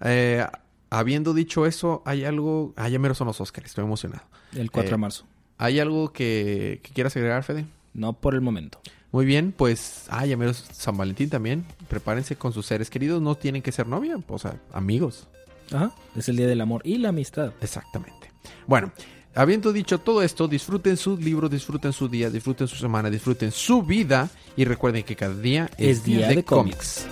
eh, 0.01 0.45
habiendo 0.89 1.33
dicho 1.33 1.65
eso, 1.65 2.01
hay 2.05 2.25
algo... 2.25 2.73
Ah, 2.75 2.89
ya 2.89 2.99
mero 2.99 3.15
son 3.15 3.27
los 3.27 3.39
Oscars, 3.39 3.67
estoy 3.67 3.85
emocionado. 3.85 4.23
El 4.53 4.71
4 4.71 4.89
de 4.89 4.95
eh, 4.95 4.97
marzo. 4.97 5.25
¿Hay 5.57 5.79
algo 5.79 6.11
que, 6.11 6.81
que 6.83 6.91
quieras 6.91 7.15
agregar, 7.15 7.43
Fede? 7.43 7.65
No 7.93 8.13
por 8.13 8.33
el 8.33 8.41
momento. 8.41 8.81
Muy 9.13 9.27
bien, 9.27 9.53
pues, 9.55 10.05
ah, 10.09 10.25
ya 10.25 10.35
menos 10.35 10.65
San 10.71 10.97
Valentín 10.97 11.29
también. 11.29 11.65
Prepárense 11.87 12.35
con 12.35 12.51
sus 12.51 12.65
seres 12.65 12.89
queridos, 12.89 13.21
no 13.21 13.35
tienen 13.35 13.61
que 13.61 13.71
ser 13.71 13.87
novia, 13.87 14.17
o 14.27 14.39
sea, 14.39 14.55
amigos. 14.73 15.27
Ajá, 15.71 15.93
es 16.15 16.29
el 16.29 16.35
día 16.35 16.47
del 16.47 16.59
amor 16.59 16.81
y 16.83 16.97
la 16.97 17.09
amistad. 17.09 17.53
Exactamente. 17.61 18.31
Bueno, 18.65 18.91
habiendo 19.35 19.71
dicho 19.71 19.99
todo 19.99 20.23
esto, 20.23 20.47
disfruten 20.47 20.97
sus 20.97 21.19
libros, 21.19 21.51
disfruten 21.51 21.93
su 21.93 22.09
día, 22.09 22.31
disfruten 22.31 22.67
su 22.67 22.75
semana, 22.75 23.11
disfruten 23.11 23.51
su 23.51 23.83
vida 23.83 24.31
y 24.57 24.65
recuerden 24.65 25.03
que 25.03 25.15
cada 25.15 25.35
día 25.35 25.69
es, 25.77 26.03
día, 26.03 26.27
de, 26.27 26.43
cómics. 26.43 27.05